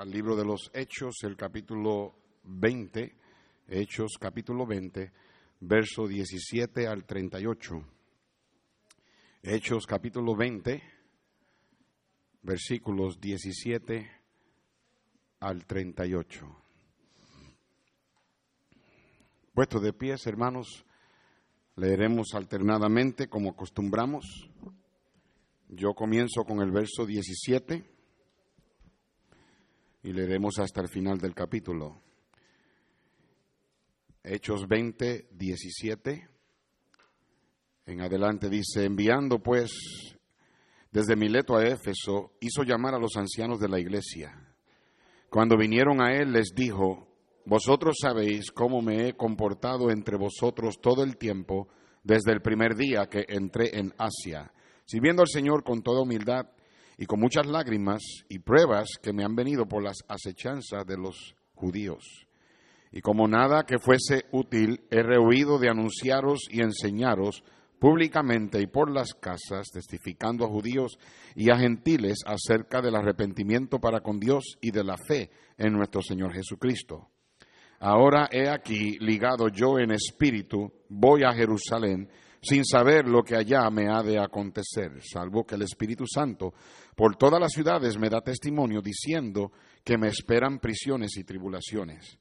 [0.00, 2.14] al libro de los Hechos, el capítulo
[2.44, 3.14] 20,
[3.68, 5.12] Hechos capítulo 20,
[5.60, 7.84] verso 17 al 38.
[9.42, 10.82] Hechos capítulo 20,
[12.40, 14.10] versículos 17
[15.40, 16.46] al 38.
[19.52, 20.86] Puesto de pies, hermanos,
[21.76, 24.48] leeremos alternadamente como acostumbramos.
[25.68, 27.99] Yo comienzo con el verso 17
[30.02, 32.00] y leeremos hasta el final del capítulo.
[34.22, 36.28] Hechos 20, 17.
[37.86, 39.72] En adelante dice, enviando pues
[40.90, 44.54] desde Mileto a Éfeso, hizo llamar a los ancianos de la iglesia.
[45.28, 47.08] Cuando vinieron a él les dijo,
[47.44, 51.68] vosotros sabéis cómo me he comportado entre vosotros todo el tiempo
[52.02, 54.52] desde el primer día que entré en Asia,
[54.84, 56.46] sirviendo al Señor con toda humildad
[57.00, 61.34] y con muchas lágrimas y pruebas que me han venido por las acechanzas de los
[61.54, 62.26] judíos.
[62.92, 67.42] Y como nada que fuese útil, he rehuido de anunciaros y enseñaros
[67.78, 70.98] públicamente y por las casas, testificando a judíos
[71.34, 76.02] y a gentiles acerca del arrepentimiento para con Dios y de la fe en nuestro
[76.02, 77.08] Señor Jesucristo.
[77.78, 82.10] Ahora he aquí, ligado yo en espíritu, voy a Jerusalén,
[82.42, 86.54] sin saber lo que allá me ha de acontecer, salvo que el Espíritu Santo
[86.96, 89.52] por todas las ciudades me da testimonio diciendo
[89.84, 92.18] que me esperan prisiones y tribulaciones.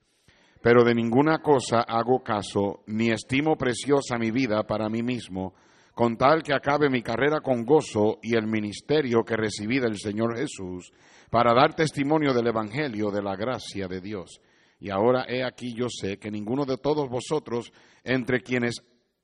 [0.62, 5.54] Pero de ninguna cosa hago caso, ni estimo preciosa mi vida para mí mismo,
[5.94, 10.38] con tal que acabe mi carrera con gozo y el ministerio que recibí del Señor
[10.38, 10.92] Jesús,
[11.30, 14.42] para dar testimonio del Evangelio de la gracia de Dios.
[14.80, 17.72] Y ahora he aquí yo sé que ninguno de todos vosotros,
[18.04, 18.82] entre quienes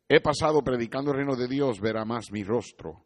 [0.08, 3.04] he pasado predicando el reino de Dios, verá más mi rostro.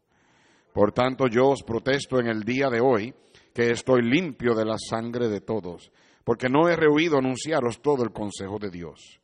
[0.72, 3.14] Por tanto, yo os protesto en el día de hoy
[3.52, 5.90] que estoy limpio de la sangre de todos,
[6.24, 9.20] porque no he rehuido anunciaros todo el consejo de Dios.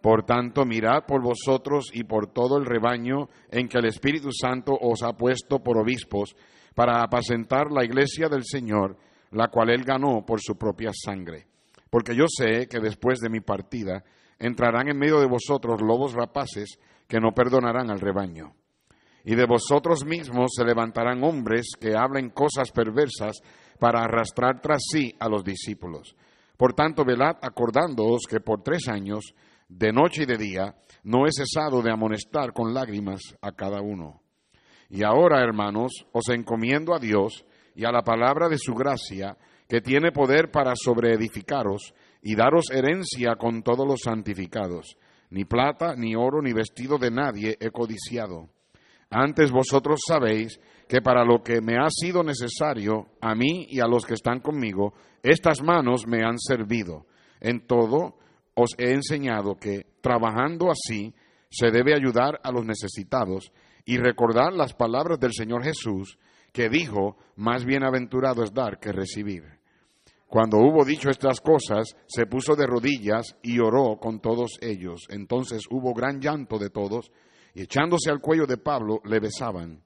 [0.00, 4.76] Por tanto, mirad por vosotros y por todo el rebaño en que el Espíritu Santo
[4.78, 6.36] os ha puesto por obispos
[6.74, 8.98] para apacentar la iglesia del Señor,
[9.30, 11.46] la cual él ganó por su propia sangre.
[11.88, 14.04] Porque yo sé que después de mi partida
[14.38, 16.78] entrarán en medio de vosotros lobos rapaces
[17.08, 18.54] que no perdonarán al rebaño.
[19.24, 23.40] Y de vosotros mismos se levantarán hombres que hablen cosas perversas
[23.78, 26.14] para arrastrar tras sí a los discípulos.
[26.56, 29.34] Por tanto, velad acordándoos que por tres años,
[29.68, 34.20] de noche y de día, no he cesado de amonestar con lágrimas a cada uno.
[34.90, 37.44] Y ahora, hermanos, os encomiendo a Dios
[37.74, 39.36] y a la palabra de su gracia,
[39.68, 44.96] que tiene poder para sobreedificaros y daros herencia con todos los santificados.
[45.34, 48.50] Ni plata, ni oro, ni vestido de nadie he codiciado.
[49.10, 53.88] Antes vosotros sabéis que para lo que me ha sido necesario, a mí y a
[53.88, 54.94] los que están conmigo,
[55.24, 57.06] estas manos me han servido.
[57.40, 58.14] En todo
[58.54, 61.12] os he enseñado que, trabajando así,
[61.50, 63.50] se debe ayudar a los necesitados
[63.84, 66.16] y recordar las palabras del Señor Jesús,
[66.52, 69.63] que dijo, más bienaventurado es dar que recibir.
[70.26, 75.06] Cuando hubo dicho estas cosas, se puso de rodillas y oró con todos ellos.
[75.08, 77.10] Entonces hubo gran llanto de todos,
[77.54, 79.82] y echándose al cuello de Pablo, le besaban,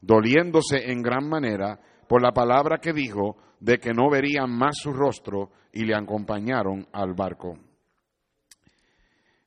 [0.00, 4.92] doliéndose en gran manera por la palabra que dijo de que no verían más su
[4.92, 7.58] rostro, y le acompañaron al barco.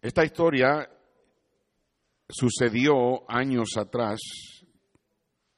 [0.01, 0.89] Esta historia
[2.29, 4.19] sucedió años atrás,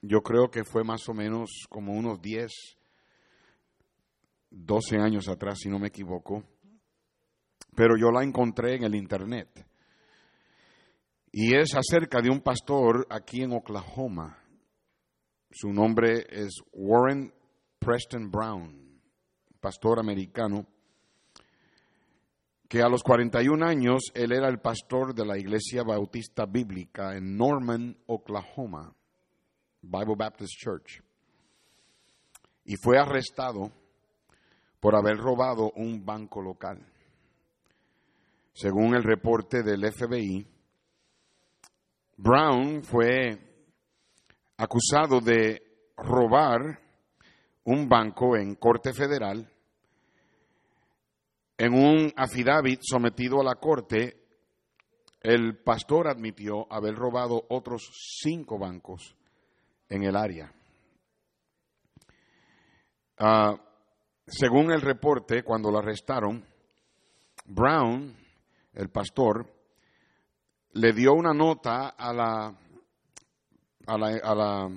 [0.00, 2.50] yo creo que fue más o menos como unos 10,
[4.50, 6.44] 12 años atrás, si no me equivoco,
[7.74, 9.66] pero yo la encontré en el Internet.
[11.32, 14.36] Y es acerca de un pastor aquí en Oklahoma.
[15.50, 17.32] Su nombre es Warren
[17.78, 19.00] Preston Brown,
[19.60, 20.66] pastor americano,
[22.68, 27.36] que a los 41 años él era el pastor de la Iglesia Bautista Bíblica en
[27.36, 28.94] Norman, Oklahoma,
[29.82, 31.02] Bible Baptist Church.
[32.64, 33.72] Y fue arrestado
[34.80, 36.84] por haber robado un banco local.
[38.52, 40.46] Según el reporte del FBI,
[42.16, 43.38] Brown fue
[44.56, 45.62] acusado de
[45.96, 46.80] robar
[47.64, 49.50] un banco en Corte Federal.
[51.56, 54.16] En un affidavit sometido a la Corte,
[55.20, 57.90] el pastor admitió haber robado otros
[58.22, 59.14] cinco bancos
[59.88, 60.52] en el área.
[63.18, 63.69] Uh,
[64.30, 66.44] según el reporte, cuando lo arrestaron,
[67.46, 68.16] Brown,
[68.74, 69.46] el pastor,
[70.72, 72.56] le dio una nota a la,
[73.86, 74.70] a la, a la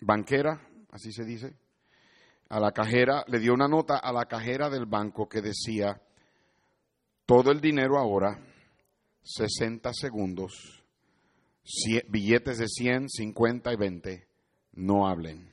[0.00, 0.60] banquera,
[0.90, 1.54] así se dice,
[2.48, 6.00] a la cajera, le dio una nota a la cajera del banco que decía,
[7.26, 8.38] todo el dinero ahora,
[9.22, 10.82] 60 segundos,
[12.08, 14.28] billetes de 100, 50 y 20,
[14.72, 15.51] no hablen.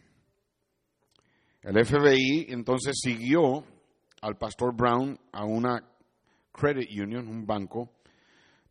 [1.62, 3.66] El FBI entonces siguió
[4.22, 5.84] al pastor Brown a una
[6.54, 7.92] credit union, un banco,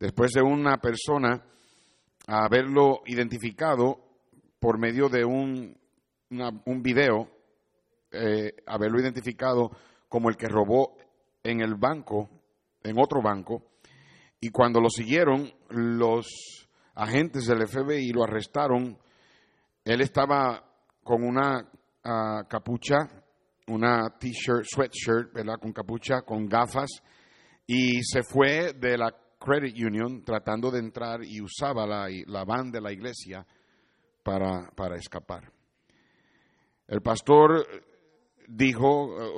[0.01, 1.45] después de una persona
[2.27, 3.99] haberlo identificado
[4.59, 5.77] por medio de un,
[6.31, 7.29] un video,
[8.11, 9.71] eh, haberlo identificado
[10.09, 10.97] como el que robó
[11.43, 12.31] en el banco,
[12.83, 13.65] en otro banco,
[14.41, 16.27] y cuando lo siguieron, los
[16.95, 18.99] agentes del FBI lo arrestaron,
[19.85, 20.65] él estaba
[21.03, 21.69] con una
[22.09, 22.97] ah, capucha,
[23.69, 25.57] una t-shirt, sweatshirt, ¿verdad?
[25.61, 26.91] Con capucha, con gafas,
[27.67, 32.71] y se fue de la credit union tratando de entrar y usaba la, la van
[32.71, 33.47] de la iglesia
[34.23, 35.53] para, para escapar.
[36.87, 37.67] El pastor
[38.49, 38.89] dijo,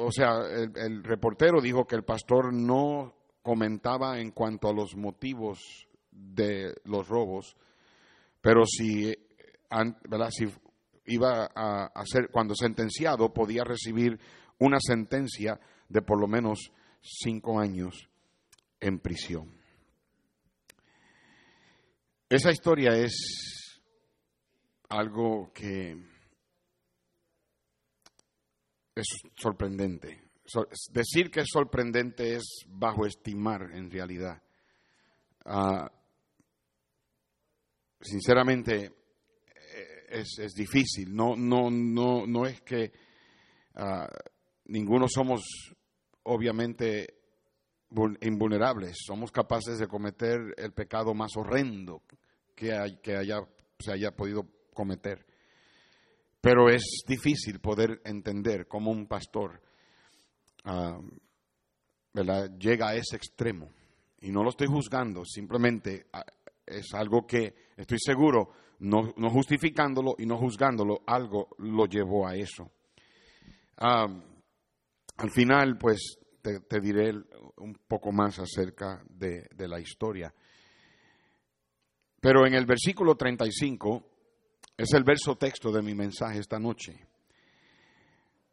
[0.04, 5.88] o sea, el, reportero dijo que el pastor no comentaba en cuanto a los motivos
[6.10, 7.56] de los robos,
[8.40, 9.12] pero si,
[10.30, 10.46] si
[11.06, 14.18] iba a, ser, cuando sentenciado, podía recibir
[14.58, 15.58] una sentencia
[15.88, 18.08] de por lo menos cinco años
[18.78, 19.52] en prisión.
[22.28, 23.80] Esa historia es
[24.88, 25.96] algo que
[28.94, 29.06] es
[29.36, 30.22] sorprendente.
[30.92, 34.42] decir que es sorprendente es bajo estimar en realidad.
[35.44, 35.90] Ah,
[38.00, 38.99] sinceramente
[40.10, 41.14] eh, es, difícil.
[41.14, 42.92] No, no, no, no es que
[43.74, 44.08] ah,
[44.66, 45.42] ninguno somos
[46.24, 47.14] obviamente
[48.20, 52.02] invulnerables, somos capaces de cometer el pecado más horrendo
[52.54, 53.40] que, que haya,
[53.78, 55.26] se haya podido cometer.
[56.40, 59.60] Pero es difícil poder entender cómo un pastor
[60.64, 61.00] ah,
[62.58, 63.70] llega a ese extremo.
[64.22, 66.24] Y no lo estoy juzgando, simplemente ah,
[66.66, 72.70] es algo que estoy seguro, no, justificándolo y no juzgándolo, algo lo llevó a eso.
[73.76, 77.12] Al final, pues te, diré
[77.56, 80.32] un poco más acerca de, de la historia.
[82.20, 84.06] Pero en el versículo 35
[84.76, 86.98] es el verso texto de mi mensaje esta noche.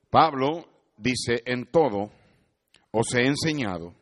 [0.10, 2.12] Pablo dice, en todo
[2.92, 3.94] os he enseñado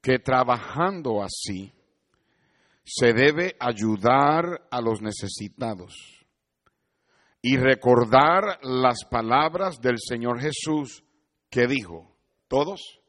[0.00, 1.72] que trabajando así
[2.84, 5.94] se debe ayudar a los necesitados
[7.40, 11.04] y recordar las palabras del Señor Jesús
[11.50, 12.16] que dijo,
[12.48, 13.00] todos,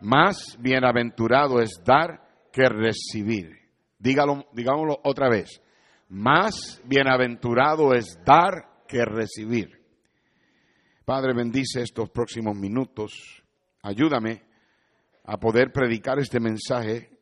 [0.00, 3.70] más bienaventurado es dar que recibir.
[3.98, 5.60] Dígalo, digámoslo otra vez
[6.10, 9.80] más bienaventurado es dar que recibir.
[11.04, 13.12] Padre, bendice estos próximos minutos.
[13.82, 14.42] Ayúdame
[15.24, 17.19] a poder predicar este mensaje,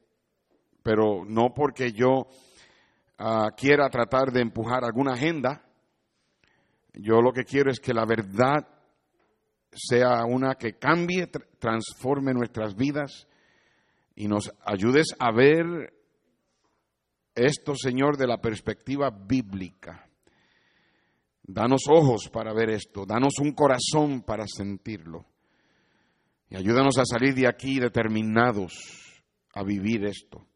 [0.89, 2.29] pero no porque yo
[3.19, 5.63] ah, quiera tratar de empujar alguna agenda.
[6.95, 8.67] Yo lo que quiero es que la verdad
[9.71, 11.27] sea una que cambie,
[11.59, 13.29] transforme nuestras vidas
[14.15, 15.93] y nos ayudes a ver
[17.35, 20.09] esto, Señor, de la perspectiva bíblica.
[21.43, 25.27] Danos ojos para ver esto, danos un corazón para sentirlo.
[26.49, 29.23] Y ayúdanos a salir de aquí determinados
[29.53, 30.48] a vivir esto.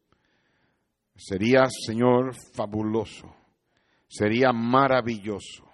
[1.14, 3.34] Sería, Señor, fabuloso,
[4.08, 5.70] sería maravilloso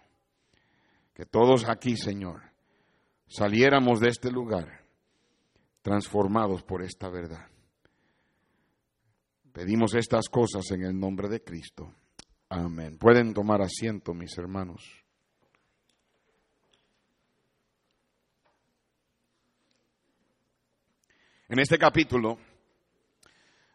[1.15, 2.43] que todos aquí, Señor,
[3.27, 4.85] saliéramos de este lugar
[5.83, 7.49] transformados por esta verdad.
[9.53, 11.93] Pedimos estas cosas en el nombre de Cristo.
[12.49, 12.99] Amén.
[12.99, 14.83] Pueden tomar asiento, mis hermanos.
[21.49, 22.39] En este capítulo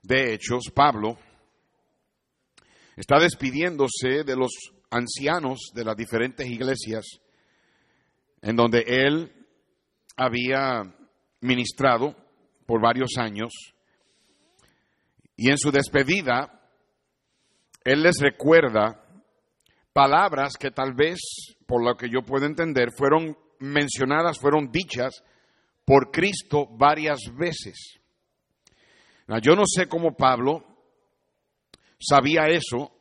[0.03, 1.17] de Hechos, Pablo
[2.95, 4.51] está despidiéndose de los
[4.89, 7.05] ancianos de las diferentes iglesias
[8.41, 9.31] en donde él
[10.15, 10.83] había
[11.41, 12.15] ministrado
[12.65, 13.73] por varios años
[15.35, 16.62] y en su despedida,
[17.83, 19.03] Él les recuerda
[19.91, 21.19] palabras que tal vez,
[21.65, 25.23] por lo que yo puedo entender, fueron mencionadas, fueron dichas
[25.85, 28.00] por Cristo varias veces.
[29.41, 30.73] yo no sé cómo Pablo
[32.07, 32.91] sabía eso,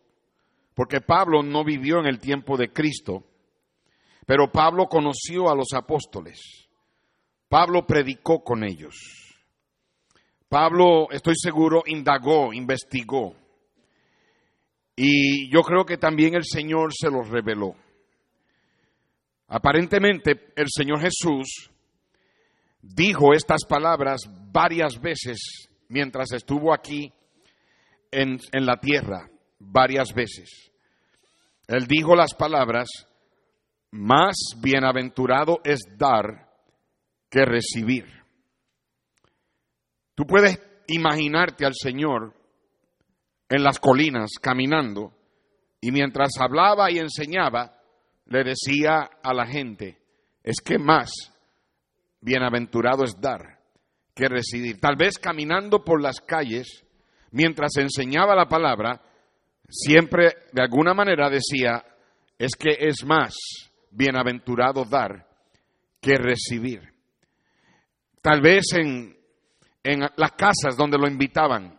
[0.75, 3.25] porque Pablo no vivió en el tiempo de Cristo,
[4.27, 6.69] pero Pablo conoció a los apóstoles.
[7.49, 8.95] Pablo predicó con ellos.
[10.49, 13.35] Pablo, estoy seguro, indagó, investigó.
[14.97, 17.75] Y yo creo que también el Señor se los reveló.
[19.49, 21.71] Aparentemente el Señor Jesús
[22.81, 27.13] dijo estas palabras varias veces mientras estuvo aquí
[28.13, 29.29] en, la tierra,
[29.59, 30.71] varias veces.
[31.67, 32.89] Él dijo las palabras,
[33.91, 36.51] más bienaventurado es dar
[37.29, 38.07] que recibir.
[40.15, 42.35] Tú puedes imaginarte al Señor
[43.49, 45.13] en las colinas caminando
[45.81, 47.79] y mientras hablaba y enseñaba,
[48.27, 49.99] le decía a la gente,
[50.43, 51.11] es que más
[52.21, 53.59] bienaventurado es dar
[54.15, 54.79] que recibir.
[54.79, 56.85] Tal vez caminando por las calles,
[57.33, 59.01] mientras enseñaba la palabra,
[59.69, 61.85] siempre de alguna manera decía,
[62.39, 63.35] es que es más
[63.91, 65.27] bienaventurado dar
[66.01, 66.83] que recibir.
[68.21, 69.17] Tal vez en,
[69.83, 71.79] en las casas donde lo invitaban,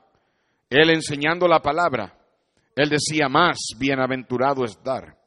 [0.70, 2.18] él enseñando la palabra,
[2.76, 5.18] él decía, más bienaventurado es dar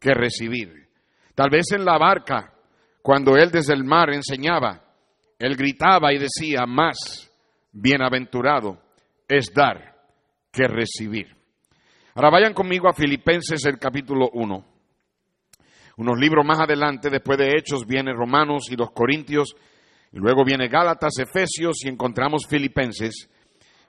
[0.00, 0.88] que recibir.
[1.34, 2.52] Tal vez en la barca,
[3.02, 4.82] cuando él desde el mar enseñaba,
[5.38, 7.30] él gritaba y decía, más
[7.72, 8.85] bienaventurado
[9.28, 9.96] es dar
[10.52, 11.36] que recibir.
[12.14, 14.64] Ahora vayan conmigo a Filipenses el capítulo 1.
[15.98, 19.54] Unos libros más adelante, después de Hechos, viene Romanos y los Corintios,
[20.12, 23.28] y luego viene Gálatas, Efesios y encontramos Filipenses.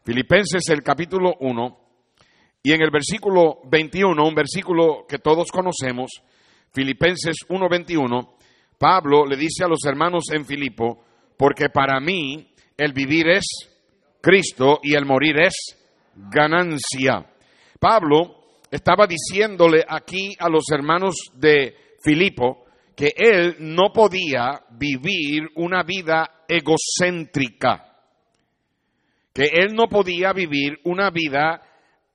[0.04, 1.80] Filipenses el capítulo 1
[2.64, 6.12] y en el versículo 21, un versículo que todos conocemos,
[6.74, 8.36] Filipenses 1:21,
[8.78, 11.04] Pablo le dice a los hermanos en Filipo,
[11.38, 13.46] porque para mí el vivir es
[14.28, 15.56] Cristo y el morir es
[16.16, 17.26] ganancia.
[17.80, 25.84] Pablo estaba diciéndole aquí a los hermanos de Filipo que él no podía vivir una
[25.84, 27.88] vida egocéntrica
[29.38, 31.62] que él no podía vivir una vida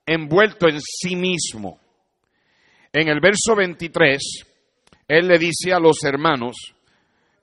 [0.05, 1.79] envuelto en sí mismo.
[2.93, 4.45] En el verso 23,
[5.07, 6.57] él le dice a los hermanos,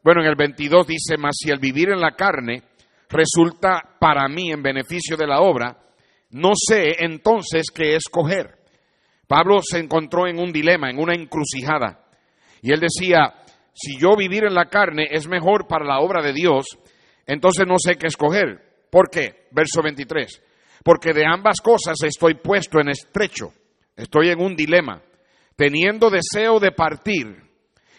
[0.04, 2.64] bueno, en el 22 dice, mas si el vivir en la carne
[3.10, 5.78] resulta para mí en beneficio de la obra,
[6.32, 8.60] no sé entonces qué escoger.
[9.28, 12.06] Pablo se encontró en un dilema, en una encrucijada,
[12.62, 13.34] y él decía,
[13.74, 16.66] si yo vivir en la carne es mejor para la obra de Dios,
[17.26, 18.88] entonces no sé qué escoger.
[18.90, 19.48] ¿Por qué?
[19.52, 20.42] Verso 23.
[20.84, 23.54] Porque de ambas cosas estoy puesto en estrecho,
[23.96, 25.02] estoy en un dilema,
[25.56, 27.38] teniendo deseo de partir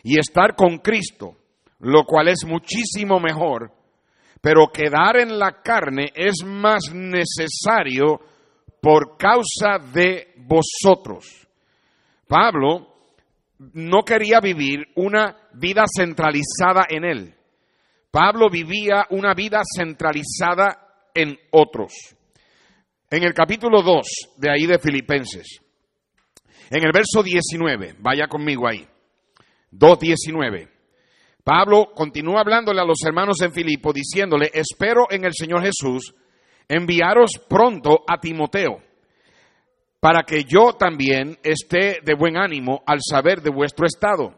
[0.02, 1.37] y estar con Cristo,
[1.79, 3.73] lo cual es muchísimo mejor,
[4.40, 8.20] pero quedar en la carne es más necesario
[8.80, 11.47] por causa de vosotros.
[12.26, 12.87] Pablo
[13.75, 17.35] no quería vivir una vida centralizada en él.
[18.11, 21.92] Pablo vivía una vida centralizada en otros.
[23.11, 24.06] En el capítulo 2
[24.38, 25.61] de ahí de Filipenses,
[26.70, 28.87] en el verso 19, vaya conmigo ahí,
[29.73, 30.70] 2.19,
[31.50, 36.14] Pablo continúa hablándole a los hermanos en Filipo diciéndole, espero en el Señor Jesús
[36.69, 38.80] enviaros pronto a Timoteo,
[39.99, 44.33] para que yo también esté de buen ánimo al saber de vuestro estado,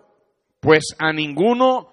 [0.59, 1.91] pues a ninguno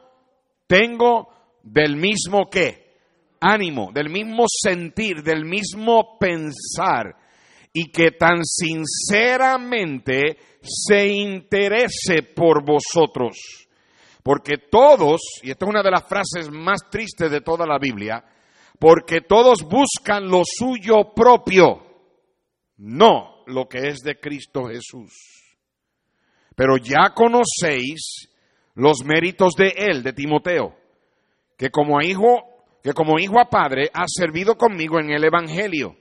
[0.68, 1.28] tengo
[1.64, 2.96] del mismo qué?
[3.42, 7.18] Ánimo, del mismo sentir, del mismo pensar
[7.74, 13.68] y que tan sinceramente se interese por vosotros.
[14.24, 18.24] Porque todos, y esta es una de las frases más tristes de toda la Biblia,
[18.78, 21.86] porque todos buscan lo suyo propio,
[22.78, 25.14] no lo que es de Cristo Jesús.
[26.56, 28.30] Pero ya conocéis
[28.76, 30.80] los méritos de él, de Timoteo
[31.60, 35.98] que como hijo, que como hijo a padre ha servido conmigo en el evangelio.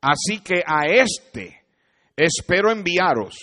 [0.00, 1.62] Así que a este
[2.16, 3.36] espero enviaros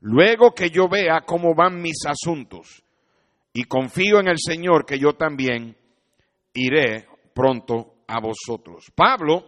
[0.00, 2.81] luego que yo vea cómo van mis asuntos
[3.52, 5.76] y confío en el Señor que yo también
[6.54, 8.90] iré pronto a vosotros.
[8.94, 9.44] Pablo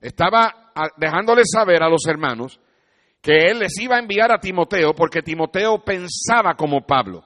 [0.00, 2.60] estaba dejándole saber a los hermanos
[3.20, 7.24] que él les iba a enviar a Timoteo porque Timoteo pensaba como Pablo.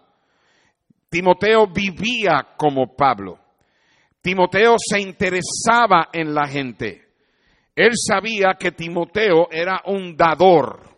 [1.09, 3.39] Timoteo vivía como Pablo.
[4.21, 7.07] Timoteo se interesaba en la gente.
[7.75, 10.97] Él sabía que Timoteo era un dador.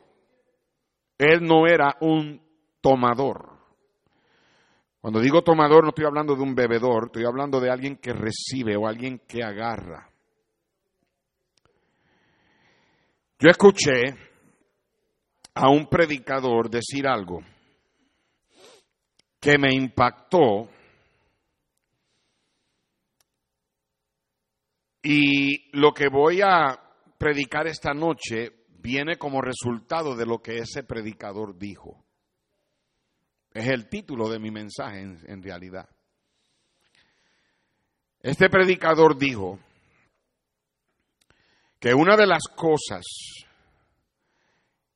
[1.19, 2.41] Él no era un
[2.81, 3.58] tomador.
[5.01, 8.77] Cuando digo tomador no estoy hablando de un bebedor, estoy hablando de alguien que recibe
[8.77, 10.11] o alguien que agarra.
[13.39, 14.17] Yo escuché
[15.55, 17.41] a un predicador decir algo
[19.41, 20.69] que me impactó
[25.03, 26.77] y lo que voy a
[27.17, 32.08] predicar esta noche viene como resultado de lo que ese predicador dijo.
[33.53, 35.89] Es el título de mi mensaje en, en realidad.
[38.21, 39.59] Este predicador dijo
[41.79, 43.05] que una de las cosas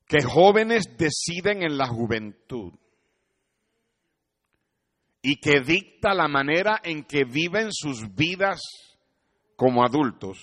[0.05, 2.73] que jóvenes deciden en la juventud
[5.21, 8.61] y que dicta la manera en que viven sus vidas
[9.55, 10.37] como adultos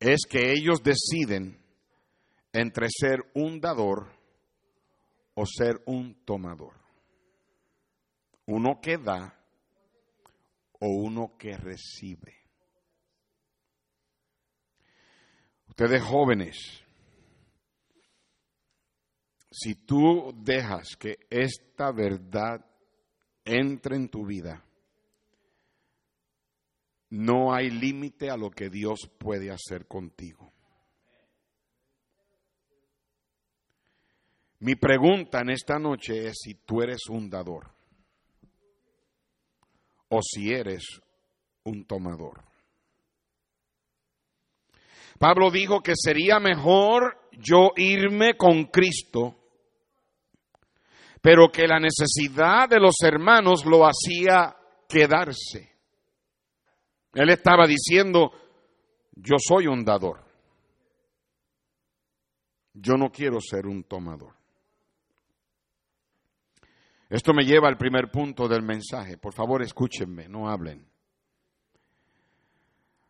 [0.00, 1.60] es que ellos deciden
[2.52, 4.19] entre ser un dador
[5.40, 6.74] o ser un tomador.
[8.46, 9.34] Uno que da
[10.80, 12.34] o uno que recibe.
[15.66, 16.84] Ustedes jóvenes,
[19.50, 22.62] si tú dejas que esta verdad
[23.42, 24.62] entre en tu vida,
[27.08, 30.52] no hay límite a lo que Dios puede hacer contigo.
[34.60, 37.70] Mi pregunta en esta noche es si tú eres un dador
[40.10, 41.00] o si eres
[41.64, 42.44] un tomador.
[45.18, 49.36] Pablo dijo que sería mejor yo irme con Cristo,
[51.22, 54.56] pero que la necesidad de los hermanos lo hacía
[54.88, 55.74] quedarse.
[57.14, 58.30] Él estaba diciendo,
[59.12, 60.22] yo soy un dador,
[62.74, 64.39] yo no quiero ser un tomador.
[67.10, 69.18] Esto me lleva al primer punto del mensaje.
[69.18, 70.88] Por favor, escúchenme, no hablen.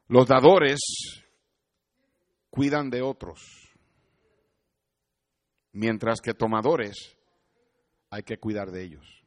[0.09, 0.81] Los dadores
[2.49, 3.41] cuidan de otros,
[5.73, 7.17] mientras que tomadores
[8.09, 9.23] hay que cuidar de ellos.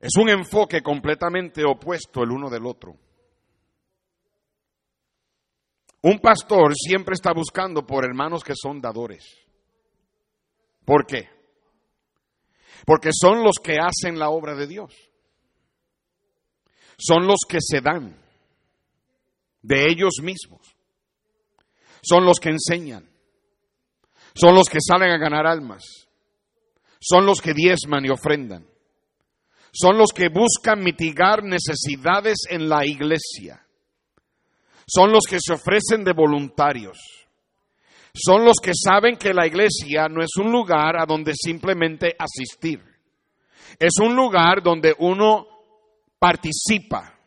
[0.00, 2.96] Es un enfoque completamente opuesto el uno del otro.
[6.02, 9.42] Un pastor siempre está buscando por hermanos que son dadores.
[10.84, 11.28] ¿Por qué?
[12.84, 14.92] Porque son los que hacen la obra de Dios.
[16.98, 18.16] Son los que se dan
[19.62, 20.76] de ellos mismos.
[22.02, 23.08] Son los que enseñan.
[24.34, 26.08] Son los que salen a ganar almas.
[27.00, 28.66] Son los que diezman y ofrendan.
[29.72, 33.66] Son los que buscan mitigar necesidades en la iglesia.
[34.86, 37.21] Son los que se ofrecen de voluntarios
[38.14, 42.80] son los que saben que la iglesia no es un lugar a donde simplemente asistir.
[43.78, 45.46] Es un lugar donde uno
[46.18, 47.18] participa.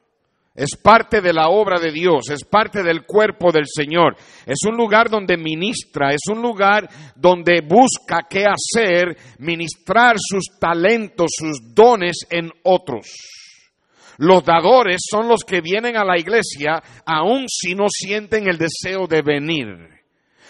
[0.53, 4.15] Es parte de la obra de Dios, es parte del cuerpo del Señor.
[4.45, 11.31] Es un lugar donde ministra, es un lugar donde busca qué hacer, ministrar sus talentos,
[11.37, 13.05] sus dones en otros.
[14.17, 19.07] Los dadores son los que vienen a la iglesia aun si no sienten el deseo
[19.07, 19.94] de venir.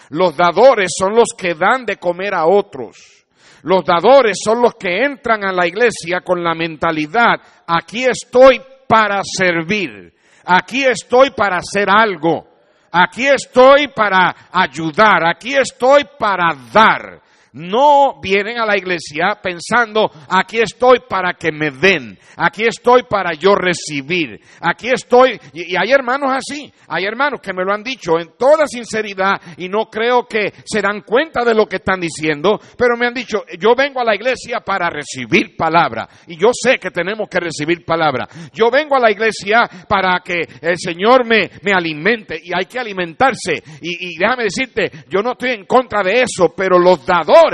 [0.10, 3.26] Los dadores son los que dan de comer a otros.
[3.64, 9.22] Los dadores son los que entran a la iglesia con la mentalidad, aquí estoy para
[9.24, 10.14] servir,
[10.46, 12.48] aquí estoy para hacer algo,
[12.92, 17.25] aquí estoy para ayudar, aquí estoy para dar
[17.56, 23.34] no vienen a la iglesia pensando, aquí estoy para que me den, aquí estoy para
[23.34, 28.20] yo recibir, aquí estoy, y, hay hermanos así, hay hermanos que me lo han dicho
[28.20, 32.60] en toda sinceridad y no creo que se dan cuenta de lo que están diciendo,
[32.78, 36.78] pero me han dicho, yo vengo a la iglesia para recibir palabra, y yo sé
[36.78, 41.50] que tenemos que recibir palabra, yo vengo a la iglesia para que el Señor me,
[41.62, 46.04] me alimente, y hay que alimentarse, y, y déjame decirte, yo no estoy en contra
[46.04, 47.45] de eso, pero los dadores,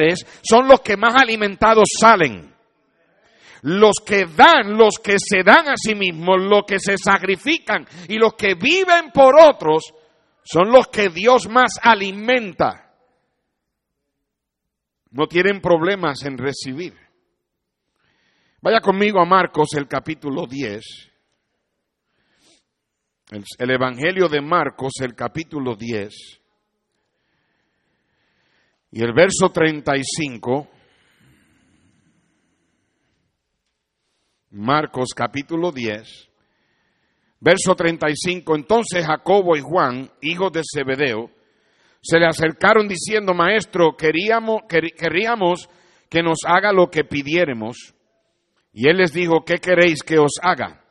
[0.42, 2.52] son los que más alimentados salen.
[3.64, 8.18] Los que dan, los que se dan a sí mismos, los que se sacrifican y
[8.18, 9.94] los que viven por otros,
[10.44, 12.92] son los que Dios más alimenta.
[15.12, 16.96] No tienen problemas en recibir.
[18.62, 20.82] Vaya conmigo a Marcos el capítulo 10.
[23.32, 26.41] El, el, Evangelio de Marcos el capítulo 10.
[28.94, 30.68] Y el verso 35,
[34.50, 36.30] Marcos capítulo 10,
[37.40, 41.32] verso 35, entonces Jacobo y Juan, hijos de Zebedeo,
[42.02, 45.70] se le acercaron diciendo, Maestro, queríamos, queríamos
[46.10, 47.96] que nos haga lo que pidiéremos.
[48.74, 50.84] Y él les dijo, ¿qué queréis que os haga?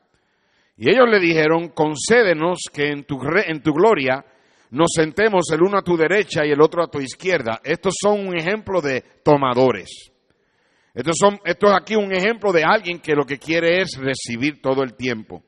[0.78, 4.24] Y ellos le dijeron, concédenos que en tu, en tu gloria
[4.70, 7.60] nos sentemos el uno a tu derecha y el otro a tu izquierda.
[7.64, 10.12] Estos son un ejemplo de tomadores.
[10.94, 14.60] Estos son, esto es aquí un ejemplo de alguien que lo que quiere es recibir
[14.60, 15.42] todo el tiempo.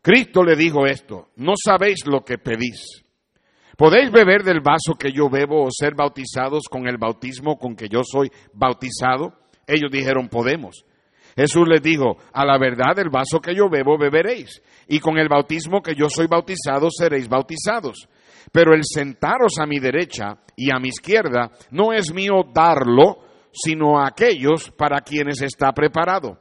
[0.00, 3.02] Cristo le dijo esto, no sabéis lo que pedís.
[3.76, 7.88] ¿Podéis beber del vaso que yo bebo o ser bautizados con el bautismo con que
[7.88, 9.34] yo soy bautizado?
[9.66, 10.84] Ellos dijeron, podemos.
[11.36, 15.28] Jesús les dijo, a la verdad el vaso que yo bebo beberéis, y con el
[15.28, 18.08] bautismo que yo soy bautizado seréis bautizados.
[18.52, 23.18] Pero el sentaros a mi derecha y a mi izquierda no es mío darlo,
[23.52, 26.38] sino a aquellos para quienes está preparado.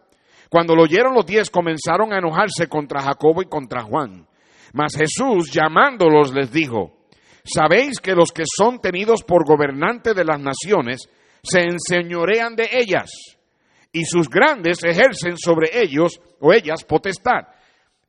[0.50, 4.28] Cuando lo oyeron los diez comenzaron a enojarse contra Jacobo y contra Juan.
[4.74, 6.96] Mas Jesús, llamándolos, les dijo,
[7.44, 11.08] Sabéis que los que son tenidos por gobernantes de las naciones
[11.44, 13.12] se enseñorean de ellas,
[13.92, 17.48] y sus grandes ejercen sobre ellos o ellas potestad.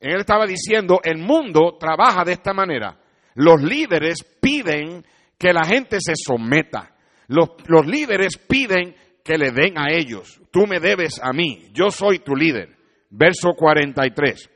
[0.00, 2.98] Él estaba diciendo, el mundo trabaja de esta manera.
[3.36, 5.06] Los líderes piden
[5.38, 6.94] que la gente se someta.
[7.28, 7.48] Los,
[7.86, 8.94] líderes piden
[9.24, 10.40] que le den a ellos.
[10.50, 12.76] Tú me debes a mí, yo soy tu líder.
[13.10, 14.50] Verso 43.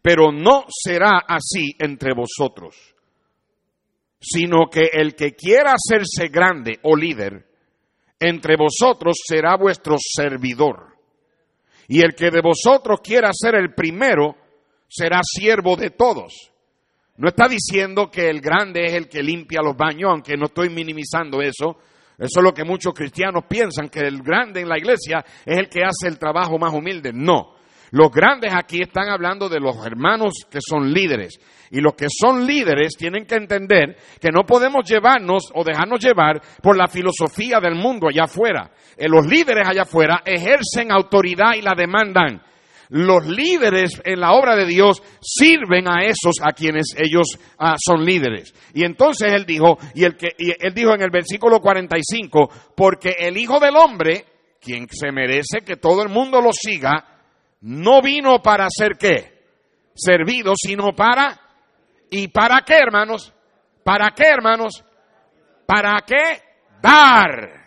[0.00, 2.92] Pero no será así entre vosotros
[4.22, 7.44] sino que el que quiera hacerse grande o líder
[8.20, 10.96] entre vosotros será vuestro servidor.
[11.88, 14.36] Y el que de vosotros quiera ser el primero
[14.88, 16.51] será siervo de todos.
[17.16, 20.70] No está diciendo que el grande es el que limpia los baños, aunque no estoy
[20.70, 21.78] minimizando eso.
[22.18, 25.68] Eso es lo que muchos cristianos piensan, que el grande en la iglesia es el
[25.68, 27.12] que hace el trabajo más humilde.
[27.12, 27.56] No.
[27.90, 31.38] Los grandes aquí están hablando de los hermanos que son líderes.
[31.70, 36.40] Y los que son líderes tienen que entender que no podemos llevarnos o dejarnos llevar
[36.62, 38.70] por la filosofía del mundo allá afuera.
[38.96, 42.40] Eh, los líderes allá afuera ejercen autoridad y la demandan.
[42.94, 48.04] Los líderes en la obra de Dios sirven a esos a quienes ellos ah, son
[48.04, 48.52] líderes.
[48.74, 53.38] Y entonces él dijo, y, el que, él dijo en el versículo 45, porque el
[53.38, 54.26] Hijo del Hombre,
[54.60, 57.18] quien se merece que todo el mundo lo siga,
[57.62, 59.40] no vino para ser qué?
[59.94, 61.40] Servido, sino para...
[62.10, 63.32] ¿Y para qué, hermanos?
[63.82, 64.84] ¿Para qué, hermanos?
[65.64, 66.42] ¿Para qué?
[66.82, 67.62] Dar.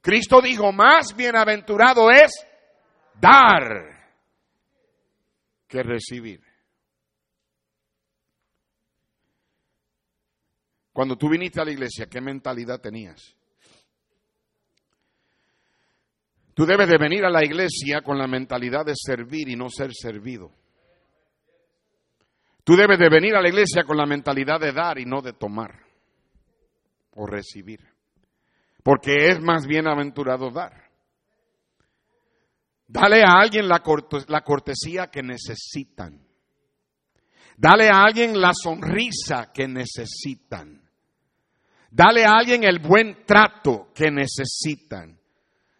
[0.00, 2.45] Cristo dijo, más bienaventurado es
[3.20, 3.96] dar
[5.68, 6.40] que recibir.
[10.92, 13.36] Cuando tú viniste a la iglesia, ¿qué mentalidad tenías?
[16.54, 19.92] Tú debes de venir a la iglesia con la mentalidad de servir y no ser
[19.92, 20.50] servido.
[22.64, 25.34] Tú debes de venir a la iglesia con la mentalidad de dar y no de
[25.34, 25.84] tomar
[27.14, 27.80] o recibir.
[28.82, 30.85] Porque es más bienaventurado dar.
[32.88, 36.20] Dale a alguien la, cortesía que necesitan.
[37.56, 40.82] Dale a alguien la sonrisa que necesitan.
[41.90, 45.18] Dale a alguien el buen trato que necesitan.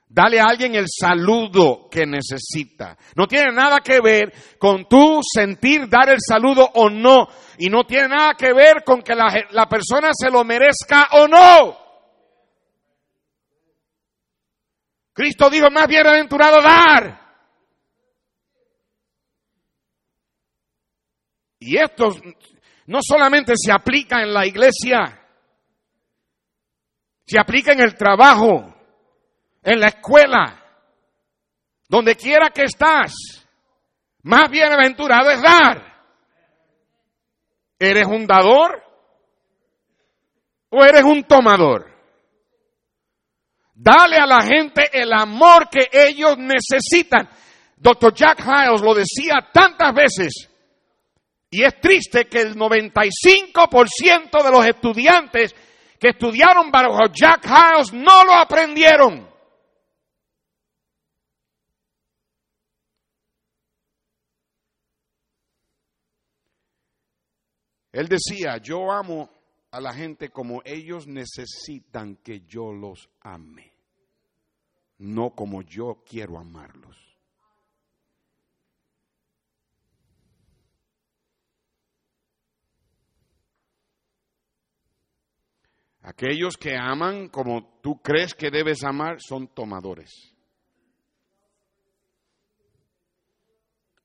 [0.08, 2.96] Dale a alguien el saludo que necesita.
[3.14, 7.28] No tiene nada que ver con tu sentir dar el saludo o no.
[7.58, 11.85] Y no tiene nada que ver con que la persona se lo merezca o no.
[15.16, 17.18] Cristo dijo, más bienaventurado dar.
[21.58, 22.10] Y esto
[22.84, 25.26] no solamente se aplica en la iglesia,
[27.24, 28.76] se aplica en el trabajo,
[29.62, 30.62] en la escuela,
[31.88, 33.14] donde quiera que estás,
[34.22, 35.96] más bienaventurado es dar.
[37.78, 38.84] ¿Eres un dador
[40.68, 41.95] o eres un tomador?
[43.78, 47.28] Dale a la gente el amor que ellos necesitan.
[47.76, 50.48] Doctor Jack Hiles lo decía tantas veces.
[51.50, 55.54] Y es triste que el 95% de los estudiantes
[56.00, 59.28] que estudiaron bajo Jack Hiles no lo aprendieron.
[67.92, 69.35] Él decía, yo amo
[69.76, 73.74] a la gente como ellos necesitan que yo los ame,
[74.96, 76.96] no como yo quiero amarlos.
[86.00, 90.10] Aquellos que aman como tú crees que debes amar son tomadores.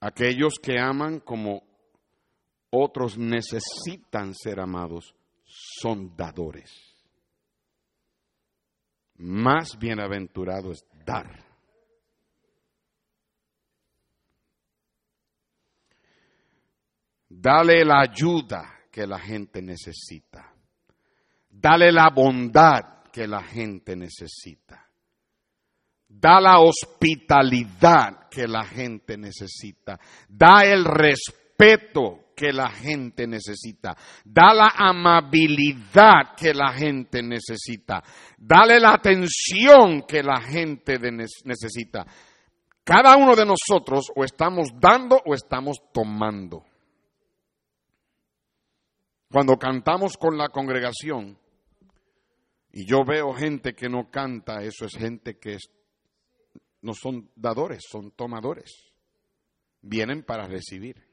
[0.02, 1.64] Aquellos que aman como
[2.72, 5.16] otros necesitan ser amados,
[5.82, 6.72] son dadores.
[9.18, 11.44] Más bienaventurado es dar.
[17.28, 20.54] Dale la ayuda que la gente necesita.
[21.50, 24.88] Dale la bondad que la gente necesita.
[26.08, 30.00] Da la hospitalidad que la gente necesita.
[30.28, 33.96] Da el respeto que la gente necesita.
[34.24, 38.04] Da la amabilidad que la gente necesita.
[38.38, 42.06] Dale la atención que la gente necesita.
[42.84, 46.66] Cada uno de nosotros o estamos dando o estamos tomando.
[49.32, 51.38] Cuando cantamos con la congregación
[52.74, 55.58] y yo veo gente que no canta, eso es gente que
[56.82, 58.92] no son dadores, son tomadores.
[59.82, 61.11] Vienen para recibir.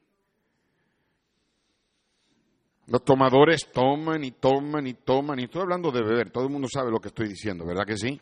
[2.89, 6.69] Los tomadores toman y toman y toman, y estoy hablando de beber, todo el mundo
[6.73, 8.19] sabe lo que estoy diciendo, ¿verdad que sí?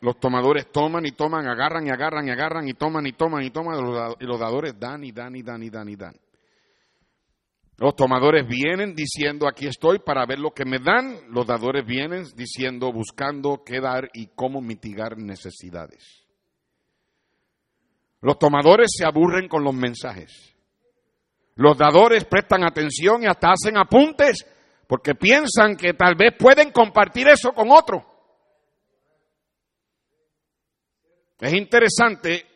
[0.00, 3.50] Los tomadores toman y toman, agarran y agarran y agarran y toman y toman y
[3.50, 3.78] toman,
[4.18, 6.14] y los dadores dan y dan y dan y dan y dan.
[7.76, 12.24] Los tomadores vienen diciendo aquí estoy para ver lo que me dan, los dadores vienen
[12.34, 16.26] diciendo buscando qué dar y cómo mitigar necesidades.
[18.22, 20.57] Los tomadores se aburren con los mensajes.
[21.58, 24.46] Los dadores prestan atención y hasta hacen apuntes
[24.86, 28.06] porque piensan que tal vez pueden compartir eso con otro.
[31.40, 32.46] Es interesante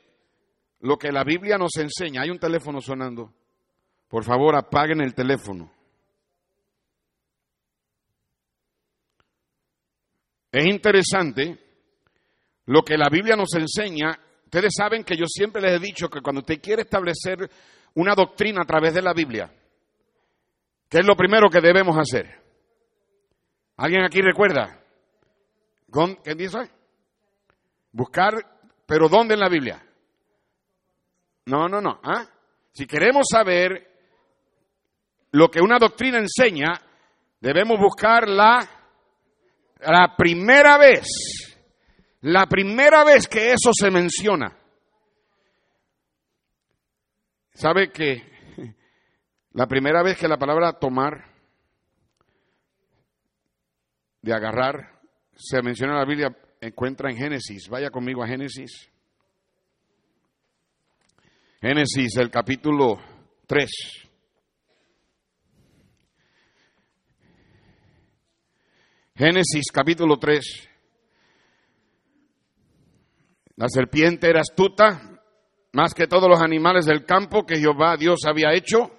[0.81, 2.23] lo que la Biblia nos enseña.
[2.23, 3.35] Hay un teléfono sonando.
[4.07, 5.73] Por favor, apaguen el teléfono.
[10.53, 11.59] Es interesante
[12.67, 14.17] lo que la Biblia nos enseña.
[14.45, 17.51] Ustedes saben que yo siempre les he dicho que cuando usted quiere establecer
[17.95, 19.51] una doctrina a través de la Biblia,
[20.89, 22.41] ¿qué es lo primero que debemos hacer?
[23.77, 24.79] ¿Alguien aquí recuerda?
[26.25, 26.71] ¿Qué dice?
[27.93, 28.35] Buscar,
[28.87, 29.83] pero ¿dónde en la Biblia?
[31.47, 32.01] No, no, no.
[32.03, 32.27] ¿Ah?
[32.73, 33.91] Si queremos saber
[35.33, 36.81] lo que una doctrina enseña,
[37.41, 38.67] debemos buscar la,
[39.81, 41.07] la primera vez,
[42.23, 44.57] la primera vez que eso se menciona.
[47.55, 48.23] ¿Sabe que
[49.53, 51.31] la primera vez que la palabra tomar,
[54.23, 55.01] de agarrar,
[55.35, 57.69] se menciona en la Biblia, encuentra en Génesis?
[57.69, 58.91] Vaya conmigo a Génesis.
[61.61, 62.99] Génesis, el capítulo
[63.47, 63.71] 3.
[69.15, 70.69] Génesis capítulo 3.
[73.57, 75.12] La serpiente era astuta
[75.73, 78.91] más que todos los animales del campo que Jehová Dios había hecho.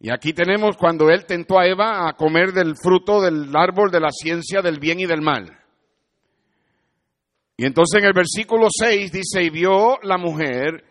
[0.00, 4.00] Y aquí tenemos cuando él tentó a Eva a comer del fruto del árbol de
[4.00, 5.58] la ciencia del bien y del mal.
[7.56, 10.84] Y entonces en el versículo 6 dice, y vio la mujer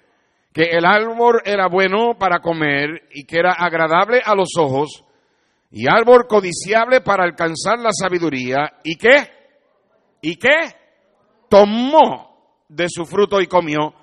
[0.53, 5.03] que el árbol era bueno para comer y que era agradable a los ojos
[5.71, 8.73] y árbol codiciable para alcanzar la sabiduría.
[8.83, 9.29] ¿Y qué?
[10.21, 10.75] ¿Y qué?
[11.49, 13.93] Tomó de su fruto y comió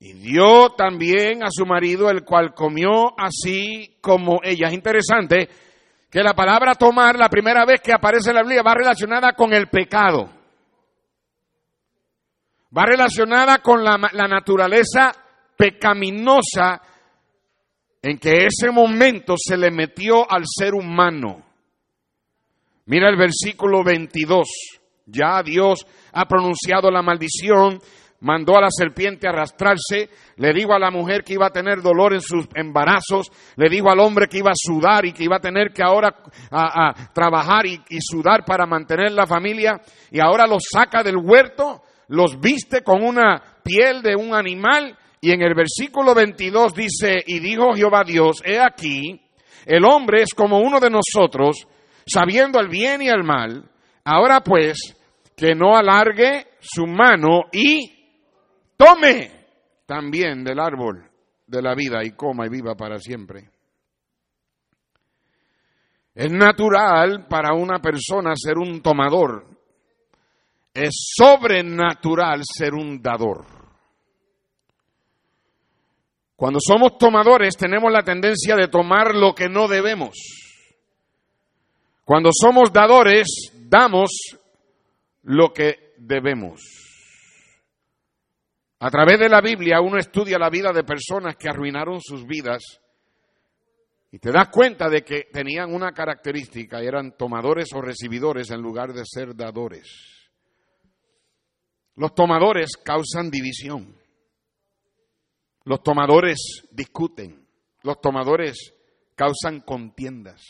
[0.00, 4.68] y dio también a su marido, el cual comió así como ella.
[4.68, 5.48] Es interesante
[6.08, 9.52] que la palabra tomar, la primera vez que aparece en la Biblia, va relacionada con
[9.52, 10.30] el pecado.
[12.76, 15.12] Va relacionada con la, la naturaleza
[15.56, 16.80] pecaminosa
[18.00, 21.42] en que ese momento se le metió al ser humano.
[22.86, 24.48] Mira el versículo 22.
[25.06, 27.80] Ya Dios ha pronunciado la maldición
[28.20, 32.14] mandó a la serpiente arrastrarse, le dijo a la mujer que iba a tener dolor
[32.14, 35.40] en sus embarazos, le dijo al hombre que iba a sudar y que iba a
[35.40, 36.14] tener que ahora
[36.50, 41.82] a, trabajar y, y sudar para mantener la familia, y ahora los saca del huerto,
[42.08, 47.38] los viste con una piel de un animal, y en el versículo 22 dice, y
[47.40, 49.20] dijo Jehová Dios, he aquí,
[49.66, 51.66] el hombre es como uno de nosotros,
[52.06, 53.68] sabiendo el bien y el mal,
[54.04, 54.96] ahora pues,
[55.36, 57.97] que no alargue su mano y
[58.78, 59.30] tome
[59.84, 61.04] también del árbol
[61.46, 63.50] de la vida y coma y viva para siempre.
[66.14, 69.46] Es natural para una persona ser un tomador.
[70.74, 73.46] Es sobrenatural ser un dador.
[76.36, 80.16] Cuando somos tomadores tenemos la tendencia de tomar lo que no debemos.
[82.04, 84.10] Cuando somos dadores damos
[85.22, 86.87] lo que debemos.
[88.80, 92.80] A través de la Biblia uno estudia la vida de personas que arruinaron sus vidas
[94.10, 98.92] y te das cuenta de que tenían una característica, eran tomadores o recibidores en lugar
[98.92, 100.28] de ser dadores.
[101.96, 103.96] Los tomadores causan división.
[105.64, 107.46] Los tomadores discuten.
[107.82, 108.72] Los tomadores
[109.14, 110.40] causan contiendas.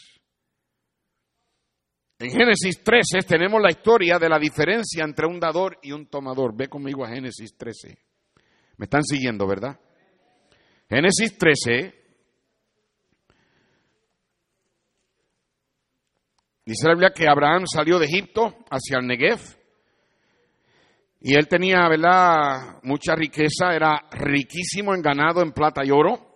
[2.21, 6.55] En Génesis 13 tenemos la historia de la diferencia entre un dador y un tomador.
[6.55, 8.08] Ve conmigo a Génesis 13.
[8.79, 9.79] Me están siguiendo, ¿verdad?
[10.89, 11.95] Génesis 13.
[16.65, 19.41] Dice la Biblia que Abraham salió de Egipto hacia el Negev.
[21.21, 26.29] Y él tenía, ¿verdad?, mucha riqueza, era riquísimo en ganado, en plata y oro.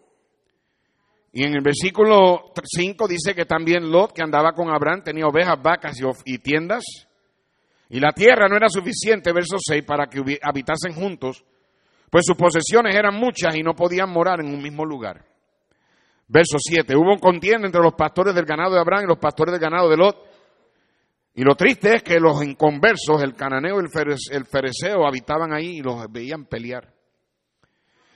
[1.33, 5.62] Y en el versículo 5 dice que también Lot, que andaba con Abraham, tenía ovejas,
[5.62, 6.83] vacas y, tiendas.
[7.88, 11.44] Y la tierra no era suficiente, verso 6, para que habitasen juntos,
[12.12, 15.25] pues sus posesiones eran muchas y no podían morar en un mismo lugar.
[16.29, 19.62] Verso 7, hubo contienda entre los pastores del ganado de Abraham y los pastores del
[19.62, 20.18] ganado de Lot.
[21.33, 23.87] Y lo triste es que los inconversos, el cananeo y
[24.31, 26.92] el fereceo, habitaban ahí y los veían pelear.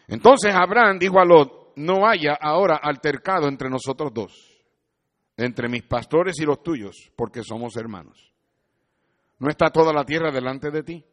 [0.09, 4.62] Entonces Abraham dijo a Lot, no haya ahora altercado entre nosotros dos,
[5.38, 8.30] entre mis pastores y los tuyos, porque somos hermanos.
[9.38, 11.04] ¿No está toda la tierra delante de ti?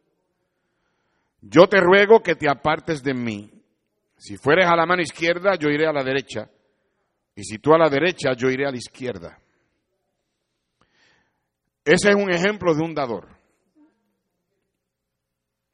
[1.46, 3.50] Yo te ruego que te apartes de mí.
[4.16, 6.48] Si fueres a la mano izquierda, yo iré a la derecha.
[7.34, 9.38] Y si tú a la derecha, yo iré a la izquierda.
[11.84, 13.28] Ese es un ejemplo de un dador.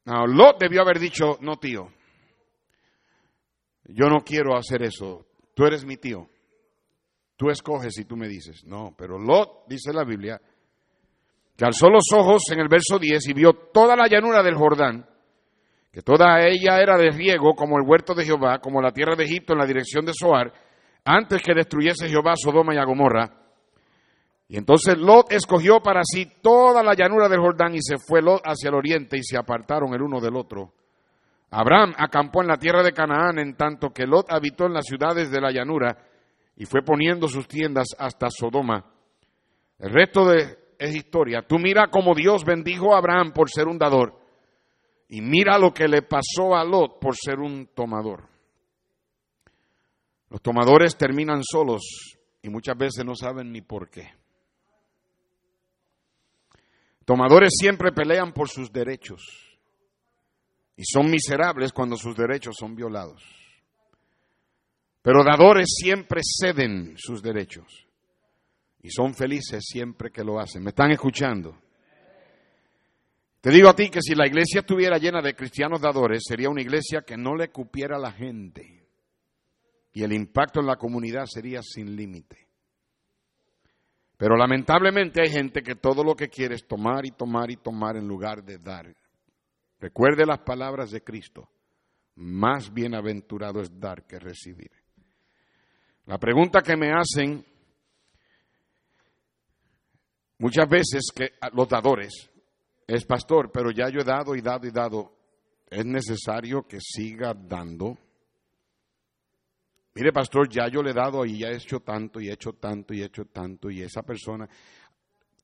[0.04, 1.88] Lot debió haber dicho, no tío,
[3.84, 6.28] yo no quiero hacer eso, tú eres mi tío,
[7.36, 8.64] tú escoges y tú me dices.
[8.64, 10.40] No, pero Lot, dice la Biblia,
[11.56, 15.09] que alzó los ojos en el verso 10 y vio toda la llanura del Jordán,
[15.92, 19.24] que toda ella era de riego como el huerto de Jehová, como la tierra de
[19.24, 20.52] Egipto en la dirección de Soar,
[21.04, 23.28] antes que destruyese Jehová Sodoma y a Gomorra.
[24.48, 28.42] Y entonces Lot escogió para sí toda la llanura del Jordán y se fue Lot
[28.44, 30.72] hacia el oriente y se apartaron el uno del otro.
[31.50, 35.30] Abraham acampó en la tierra de Canaán en tanto que Lot habitó en las ciudades
[35.30, 35.96] de la llanura
[36.56, 38.84] y fue poniendo sus tiendas hasta Sodoma.
[39.78, 41.42] El resto de es historia.
[41.42, 44.19] Tú mira cómo Dios bendijo a Abraham por ser un dador
[45.10, 48.28] y mira lo que le pasó a Lot por ser un tomador.
[50.28, 51.82] Los tomadores terminan solos
[52.40, 54.08] y muchas veces no saben ni por qué.
[57.04, 59.58] Tomadores siempre pelean por sus derechos
[60.76, 63.20] y son miserables cuando sus derechos son violados.
[65.02, 67.88] Pero dadores siempre ceden sus derechos
[68.80, 70.62] y son felices siempre que lo hacen.
[70.62, 71.58] ¿Me están escuchando?
[73.40, 76.60] Te digo a ti que si la iglesia estuviera llena de cristianos dadores, sería una
[76.60, 78.86] iglesia que no le cupiera a la gente
[79.92, 82.48] y el impacto en la comunidad sería sin límite.
[84.18, 87.96] Pero lamentablemente hay gente que todo lo que quiere es tomar y tomar y tomar
[87.96, 88.94] en lugar de dar.
[89.80, 91.48] Recuerde las palabras de Cristo.
[92.16, 94.70] Más bienaventurado es dar que recibir.
[96.04, 97.46] La pregunta que me hacen
[100.40, 102.29] Muchas veces que los dadores
[102.90, 105.12] es pastor, pero ya yo he dado y dado y dado.
[105.70, 107.96] Es necesario que siga dando.
[109.94, 112.54] Mire, pastor, ya yo le he dado y ya he hecho tanto y he hecho
[112.54, 114.48] tanto y he hecho tanto y esa persona.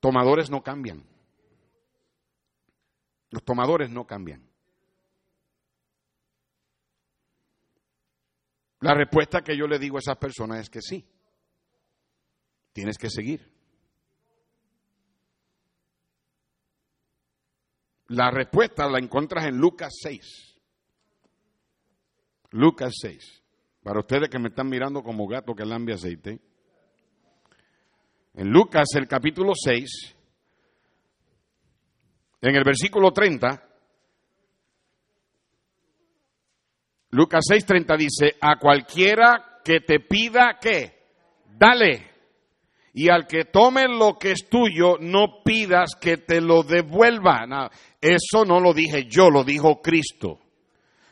[0.00, 1.04] Tomadores no cambian.
[3.30, 4.44] Los tomadores no cambian.
[8.80, 11.08] La respuesta que yo le digo a esas personas es que sí.
[12.72, 13.55] Tienes que seguir.
[18.08, 20.60] La respuesta la encuentras en Lucas 6.
[22.50, 23.42] Lucas 6.
[23.82, 26.40] Para ustedes que me están mirando como gato que lambe aceite.
[28.34, 30.16] En Lucas, el capítulo 6,
[32.42, 33.62] en el versículo 30,
[37.10, 41.06] Lucas 6:30 dice, a cualquiera que te pida que,
[41.58, 42.15] dale
[42.96, 47.70] y al que tome lo que es tuyo, no pidas que te lo devuelva.
[48.00, 50.38] eso no lo dije yo, lo dijo Cristo.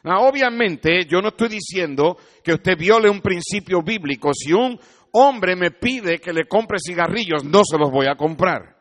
[0.03, 4.33] obviamente, yo no estoy diciendo que usted viole un principio bíblico.
[4.33, 4.81] Si un
[5.13, 8.77] hombre me pide que le compre cigarrillos, no se los voy a comprar.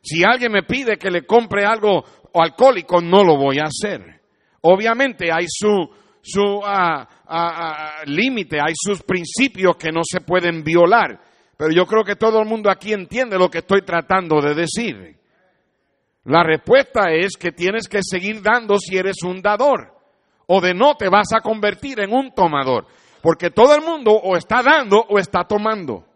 [0.00, 4.20] Si alguien me pide que le compre algo alcohólico, no lo voy a hacer.
[4.60, 5.90] Obviamente hay su,
[6.22, 11.29] su ah, ah, límite, hay sus principios que no se pueden violar.
[11.60, 15.20] Pero yo creo que todo el mundo aquí entiende lo que estoy tratando de decir.
[16.24, 19.94] La respuesta es que tienes que seguir dando si eres un dador.
[20.46, 22.86] O de no te vas a convertir en un tomador.
[23.20, 26.06] Porque todo el mundo o está dando o está tomando.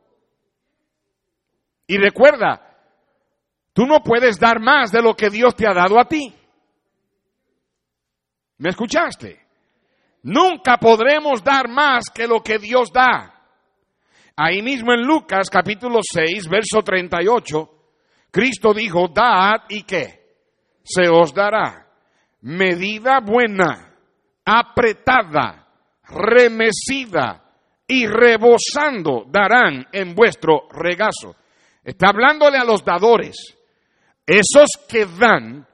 [1.89, 2.79] Y recuerda,
[3.75, 6.35] tú no puedes dar más de lo que Dios te ha dado a ti.
[8.57, 9.45] ¿Me escuchaste?
[10.23, 13.34] Nunca podremos dar más que lo que Dios da.
[14.37, 17.71] Ahí mismo en Lucas capítulo 6, verso 38,
[18.31, 20.25] Cristo dijo, dad y qué,
[20.83, 21.85] se os dará
[22.45, 23.95] medida buena,
[24.45, 25.67] apretada,
[26.03, 27.43] remecida
[27.87, 31.37] y rebosando darán en vuestro regazo.
[31.83, 33.37] Está hablándole a los dadores.
[34.27, 35.67] Esos que dan,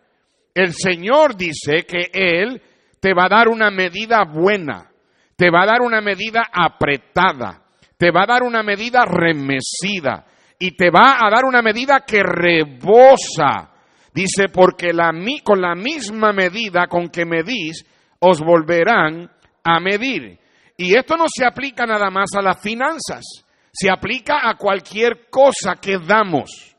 [0.54, 2.60] el Señor dice que Él
[3.00, 4.90] te va a dar una medida buena,
[5.36, 7.59] te va a dar una medida apretada,
[8.00, 10.24] te va a dar una medida remecida
[10.58, 13.74] y te va a dar una medida que rebosa.
[14.14, 15.12] Dice, porque la,
[15.44, 17.84] con la misma medida con que medís,
[18.18, 19.30] os volverán
[19.62, 20.38] a medir.
[20.78, 23.22] Y esto no se aplica nada más a las finanzas,
[23.70, 26.74] se aplica a cualquier cosa que damos.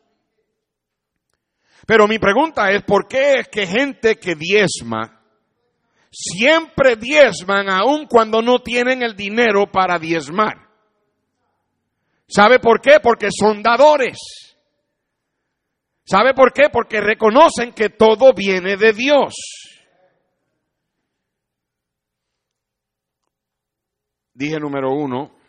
[1.86, 5.22] Pero mi pregunta es, ¿por qué es que gente que diezma,
[6.09, 10.70] siempre diezman aun cuando no tienen el dinero para diezmar?
[12.34, 13.00] ¿Sabe por qué?
[13.04, 14.18] Porque son dadores.
[16.06, 16.70] ¿Sabe por qué?
[16.72, 19.34] Porque reconocen que todo viene de Dios.
[24.34, 25.42] Dije número uno,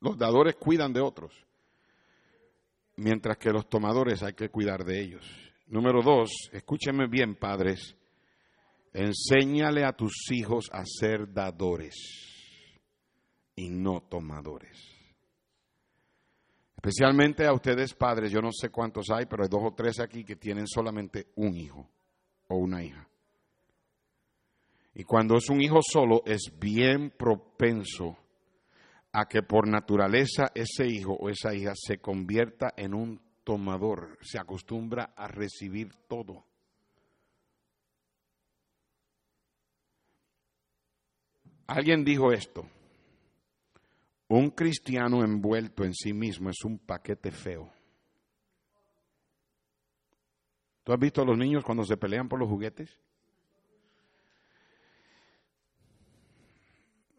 [0.00, 1.34] Los dadores cuidan de otros,
[2.96, 5.26] mientras que los tomadores hay que cuidar de ellos.
[5.66, 7.96] Número dos, escúchenme bien, padres,
[8.92, 11.94] enséñale a tus hijos a ser dadores
[13.54, 14.78] y no tomadores.
[16.76, 20.24] Especialmente a ustedes padres, yo no sé cuántos hay, pero hay dos o tres aquí
[20.24, 21.86] que tienen solamente un hijo
[22.48, 23.06] o una hija.
[24.94, 28.16] Y cuando es un hijo solo, es bien propenso
[29.12, 34.38] a que por naturaleza ese hijo o esa hija se convierta en un tomador, se
[34.38, 36.46] acostumbra a recibir todo.
[41.70, 42.68] Alguien dijo esto,
[44.26, 47.72] un cristiano envuelto en sí mismo es un paquete feo.
[50.82, 52.98] ¿Tú has visto a los niños cuando se pelean por los juguetes?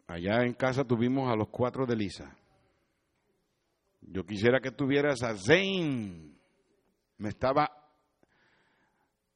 [0.06, 2.36] Allá en casa tuvimos a los cuatro de Lisa.
[4.02, 6.36] Yo quisiera que tuvieras a Zane.
[7.16, 7.70] Me estaba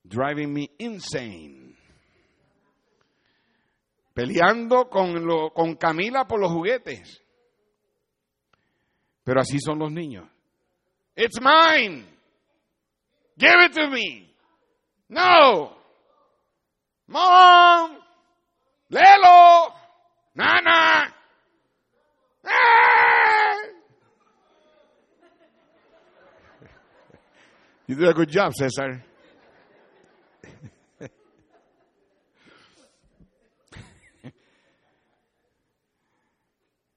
[0.02, 1.65] driving me insane.
[4.16, 7.22] Peleando con, lo, con Camila por los juguetes.
[9.22, 10.26] Pero así son los niños.
[11.14, 12.06] It's mine.
[13.36, 14.34] Give it to me.
[15.10, 15.76] No.
[17.06, 17.98] Mom.
[18.88, 19.74] Lelo.
[20.34, 21.14] Nana.
[27.86, 29.04] You did a good job, Cesar.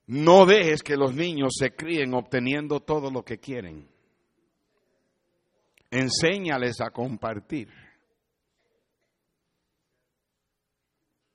[0.10, 3.88] No dejes que los niños se críen obteniendo todo lo que quieren.
[5.92, 7.70] Enséñales a compartir.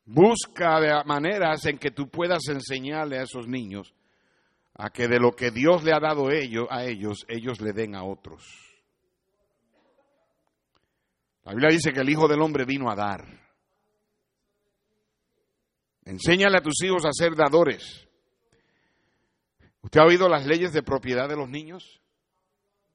[0.04, 3.94] Busca maneras en que tú puedas enseñarle a esos niños
[4.74, 7.94] a que de lo que Dios le ha dado ellos, a ellos, ellos le den
[7.94, 8.42] a otros.
[11.44, 13.24] La Biblia dice que el Hijo del Hombre vino a dar.
[16.04, 18.03] Enséñale a tus hijos a ser dadores.
[19.84, 22.00] ¿Usted ha oído las leyes de propiedad de los niños?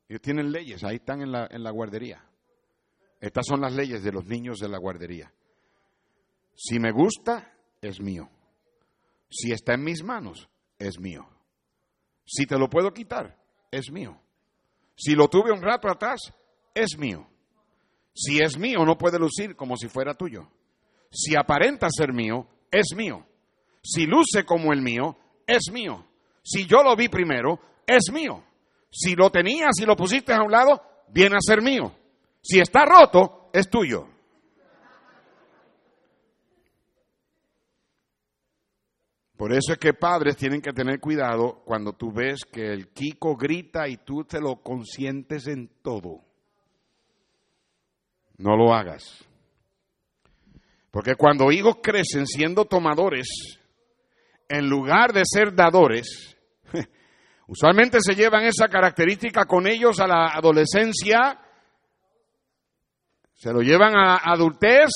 [0.08, 2.26] Ellos tienen leyes, ahí están en la, en la guardería.
[3.22, 5.32] Estas son las leyes de los niños de la guardería.
[6.56, 8.28] Si me gusta, es mío.
[9.30, 11.30] Si está en mis manos, es mío.
[12.26, 13.38] Si te lo puedo quitar,
[13.70, 14.20] es mío.
[14.96, 16.20] Si lo tuve un rato atrás,
[16.74, 17.28] es mío.
[18.16, 20.50] Si es mío, no puede lucir como si fuera tuyo.
[21.12, 23.28] Si aparenta ser mío, es mío.
[23.84, 25.16] Si luce como el mío,
[25.46, 26.09] es mío.
[26.42, 28.44] Si yo lo vi primero, es mío.
[28.92, 31.92] Si lo tenías y lo pusiste a un lado, viene a ser mío.
[32.42, 34.08] Si está roto, es tuyo.
[39.40, 43.38] Por eso es que padres tienen que tener cuidado cuando tú ves que el Kiko
[43.38, 46.26] grita y tú te lo consientes en todo.
[48.38, 49.26] No lo hagas.
[50.92, 53.59] Porque cuando hijos crecen siendo tomadores,
[54.50, 56.36] en lugar de ser dadores,
[57.48, 61.40] usualmente se llevan esa característica con ellos a la adolescencia,
[63.34, 64.90] se lo llevan a adultez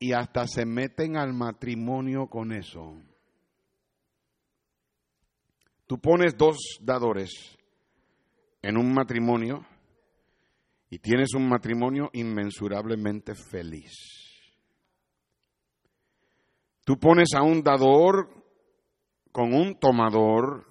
[0.00, 2.96] y hasta se meten al matrimonio con eso.
[5.86, 7.56] Tú pones dos dadores
[8.62, 9.64] en un matrimonio
[10.90, 14.17] y tienes un matrimonio inmensurablemente feliz.
[16.88, 18.30] Tú pones a un dador
[19.30, 20.64] con un tomador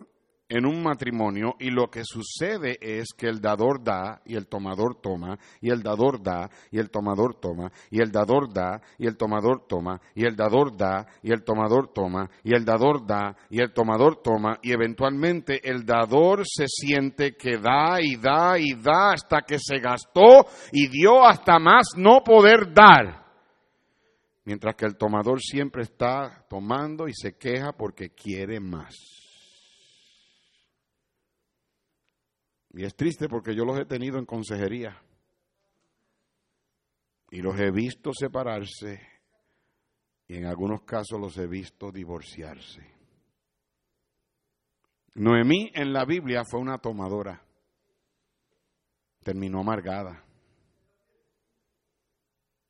[0.49, 4.99] en un matrimonio y lo que sucede es que el dador da y el tomador
[4.99, 9.15] toma y el dador da y el tomador toma y el dador da y el
[9.15, 13.61] tomador toma y el dador da y el tomador toma y el dador da y
[13.61, 19.11] el tomador toma y eventualmente el dador se siente que da y da y da
[19.11, 23.26] hasta que se gastó y dio hasta más no poder dar.
[24.47, 28.95] Mientras que el tomador siempre está tomando y se queja porque quiere más.
[32.69, 35.03] Y es triste porque yo los he tenido en consejería.
[37.29, 39.01] Y los he visto separarse
[40.29, 42.89] y en algunos casos los he visto divorciarse.
[45.15, 47.45] Noemí en la Biblia fue una tomadora.
[49.25, 50.23] Terminó amargada.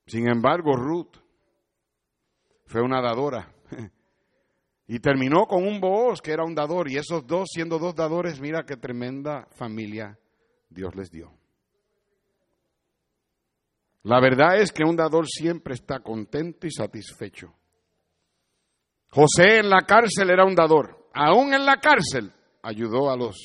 [0.08, 1.27] Sin embargo, Ruth
[2.68, 3.52] fue una dadora.
[4.90, 6.90] Y terminó con un Booz que era un dador.
[6.90, 10.18] Y esos dos, siendo dos dadores, mira qué tremenda familia
[10.70, 11.34] Dios les dio.
[14.04, 17.54] La verdad es que un dador siempre está contento y satisfecho.
[19.10, 21.10] José en la cárcel era un dador.
[21.14, 23.36] Aún en la cárcel ayudó a los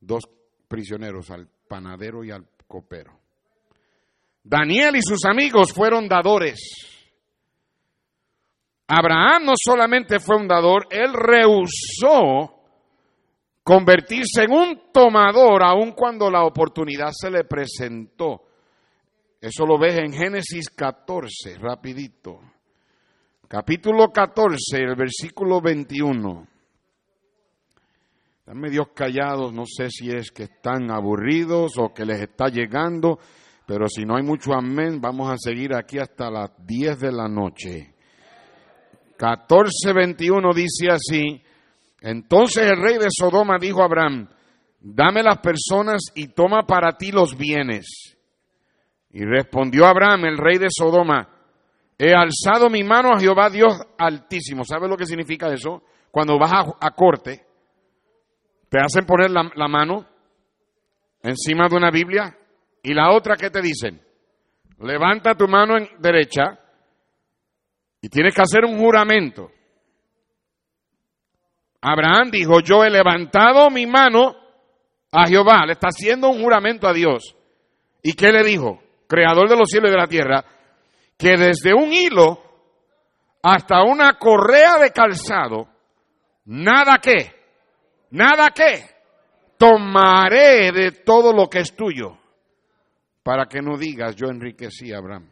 [0.00, 0.24] dos
[0.66, 3.20] prisioneros, al panadero y al copero.
[4.42, 6.58] Daniel y sus amigos fueron dadores.
[8.92, 12.56] Abraham no solamente fue un dador, él rehusó
[13.62, 18.42] convertirse en un tomador aun cuando la oportunidad se le presentó.
[19.40, 22.40] Eso lo ves en Génesis 14, rapidito.
[23.46, 26.48] Capítulo 14, el versículo 21.
[28.40, 33.20] Están medios callados, no sé si es que están aburridos o que les está llegando,
[33.66, 37.28] pero si no hay mucho amén, vamos a seguir aquí hasta las 10 de la
[37.28, 37.89] noche.
[39.20, 41.42] 14:21 dice así,
[42.00, 44.28] entonces el rey de Sodoma dijo a Abraham,
[44.80, 48.16] dame las personas y toma para ti los bienes.
[49.10, 51.28] Y respondió Abraham, el rey de Sodoma,
[51.98, 54.64] he alzado mi mano a Jehová Dios altísimo.
[54.64, 55.82] ¿Sabes lo que significa eso?
[56.10, 57.44] Cuando vas a, corte,
[58.70, 60.06] te hacen poner la, la mano
[61.22, 62.34] encima de una Biblia
[62.82, 64.00] y la otra, ¿qué te dicen?
[64.78, 66.58] Levanta tu mano en derecha
[68.00, 69.50] y tienes que hacer un juramento.
[71.82, 74.36] Abraham dijo, yo he levantado mi mano
[75.12, 77.36] a Jehová, le está haciendo un juramento a Dios.
[78.02, 78.82] ¿Y qué le dijo?
[79.06, 80.44] Creador de los cielos y de la tierra,
[81.16, 82.42] que desde un hilo
[83.42, 85.68] hasta una correa de calzado,
[86.44, 87.34] nada que,
[88.10, 88.84] nada que,
[89.58, 92.18] tomaré de todo lo que es tuyo,
[93.22, 95.28] para que no digas, yo enriquecí a Abraham.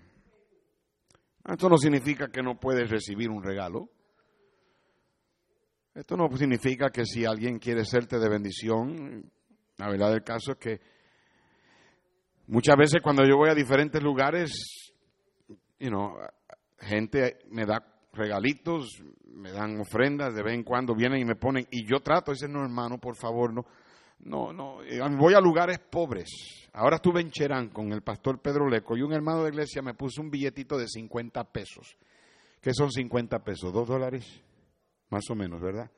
[1.49, 3.89] Esto no significa que no puedes recibir un regalo.
[5.95, 9.33] Esto no significa que si alguien quiere serte de bendición,
[9.79, 10.81] la verdad del caso es que
[12.49, 14.93] muchas veces cuando yo voy a diferentes lugares,
[15.81, 16.19] you know,
[16.79, 17.83] gente me da
[18.13, 22.31] regalitos, me dan ofrendas, de vez en cuando vienen y me ponen, y yo trato,
[22.31, 23.65] dice, no hermano, por favor, no,
[24.21, 26.29] no, no, eh, voy a lugares pobres.
[26.73, 29.95] Ahora estuve en Cherán con el pastor Pedro Leco y un hermano de iglesia me
[29.95, 31.97] puso un billetito de 50 pesos.
[32.61, 33.73] ¿Qué son 50 pesos?
[33.73, 34.43] ¿Dos dólares?
[35.11, 35.91] Más o menos, ¿verdad?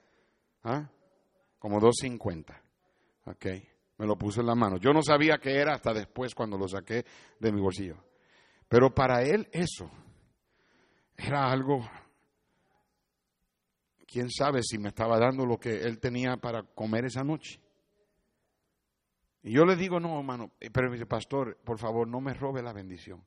[0.63, 0.89] ¿Ah?
[1.59, 2.55] Como 2.50.
[3.27, 3.47] Ok.
[3.99, 4.79] Me lo puso en la mano.
[4.79, 7.05] Yo no sabía qué era hasta después cuando lo saqué
[7.39, 7.97] de mi bolsillo.
[8.69, 9.91] Pero para él eso
[11.17, 11.87] era algo,
[14.07, 17.61] quién sabe si me estaba dando lo que él tenía para comer esa noche.
[19.43, 22.63] Y yo le digo, no, hermano, eh, pero dice, pastor, por favor, no me robe
[22.63, 23.25] la bendición.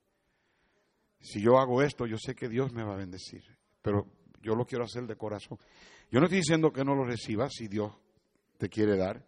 [1.20, 3.44] Si yo hago esto, yo sé que Dios me va a bendecir,
[3.82, 4.08] pero
[4.42, 5.58] yo lo quiero hacer de corazón.
[6.12, 7.94] Yo no estoy diciendo que no lo recibas si Dios
[8.58, 9.26] te quiere dar,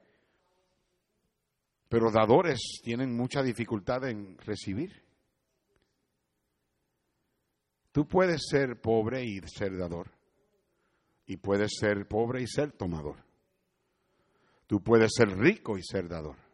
[1.89, 5.03] pero dadores tienen mucha dificultad en recibir.
[7.91, 10.11] Tú puedes ser pobre y ser dador,
[11.25, 13.23] y puedes ser pobre y ser tomador.
[14.67, 16.44] Tú puedes ser rico y ser dador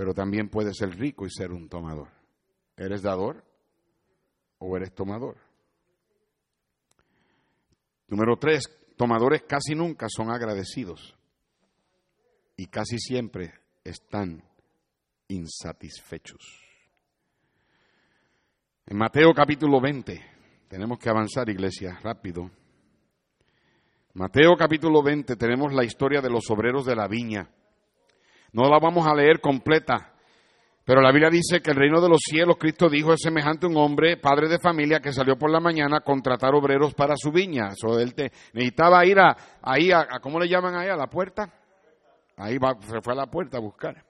[0.00, 2.08] pero también puedes ser rico y ser un tomador.
[2.74, 3.44] ¿Eres dador
[4.56, 5.36] o eres tomador?
[8.08, 8.62] Número tres,
[8.96, 11.14] tomadores casi nunca son agradecidos
[12.56, 13.52] y casi siempre
[13.84, 14.42] están
[15.28, 16.40] insatisfechos.
[18.86, 20.18] En Mateo capítulo 20,
[20.66, 22.50] tenemos que avanzar iglesia, rápido.
[24.14, 27.50] Mateo capítulo 20 tenemos la historia de los obreros de la viña.
[28.52, 30.10] No la vamos a leer completa,
[30.90, 33.68] pero la Biblia dice que el reino de los cielos, Cristo dijo, es semejante a
[33.68, 37.30] un hombre, padre de familia, que salió por la mañana a contratar obreros para su
[37.30, 37.68] viña.
[37.96, 40.88] él te, necesitaba ir a, ahí, a, ¿cómo le llaman ahí?
[40.88, 41.48] A la puerta.
[42.38, 44.02] Ahí va, se fue a la puerta a buscar.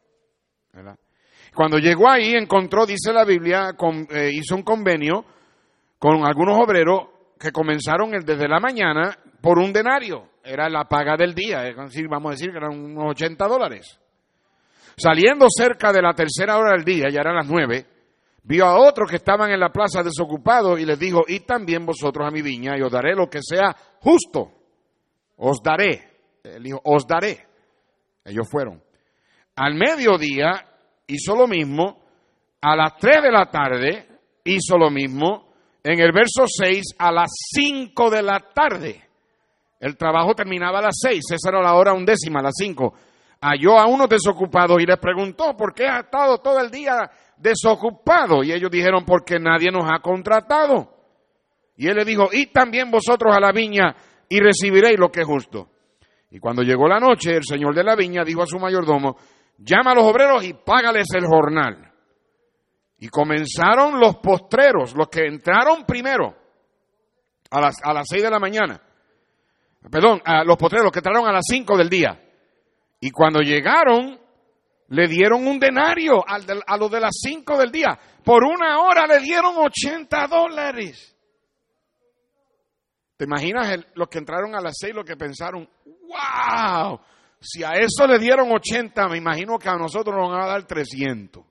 [1.55, 3.77] Cuando llegó ahí, encontró, dice la Biblia,
[4.09, 5.27] eh, hizo un convenio
[5.99, 10.31] con algunos obreros que comenzaron desde la mañana por un denario.
[10.43, 14.00] Era la paga del día, es decir, vamos a decir que eran unos 80 dólares.
[15.01, 17.87] Saliendo cerca de la tercera hora del día, ya eran las nueve,
[18.43, 22.27] vio a otros que estaban en la plaza desocupados y les dijo, y también vosotros
[22.27, 24.53] a mi viña y os daré lo que sea justo.
[25.39, 26.03] Os daré.
[26.45, 27.47] Él dijo, os daré.
[28.27, 28.83] Ellos fueron.
[29.57, 30.67] Al mediodía
[31.07, 32.03] hizo lo mismo.
[32.61, 34.07] A las tres de la tarde
[34.45, 35.49] hizo lo mismo.
[35.83, 39.03] En el verso 6, a las cinco de la tarde.
[39.81, 41.25] El trabajo terminaba a las seis.
[41.33, 42.93] Esa era la hora undécima, a las cinco.
[43.43, 48.43] Halló a unos desocupados y les preguntó, ¿por qué ha estado todo el día desocupado?
[48.43, 50.95] Y ellos dijeron, porque nadie nos ha contratado.
[51.77, 53.97] Y él le dijo, y también vosotros a la viña
[54.29, 55.71] y recibiréis lo que es justo.
[56.31, 59.17] Y cuando llegó la noche, el señor de la viña dijo a su mayordomo,
[59.57, 61.91] llama a los obreros y págales el jornal.
[62.99, 66.37] Y comenzaron los postreros, los que entraron primero,
[67.51, 68.81] a las, a las seis de la mañana.
[69.91, 72.21] Perdón, a los postreros, que entraron a las cinco del día.
[73.01, 74.21] Y cuando llegaron,
[74.89, 77.99] le dieron un denario a los de las cinco del día.
[78.23, 81.17] Por una hora le dieron 80 dólares.
[83.17, 87.01] ¿Te imaginas los que entraron a las seis, los que pensaron, wow,
[87.41, 90.67] si a eso le dieron 80, me imagino que a nosotros nos van a dar
[90.67, 91.45] 300.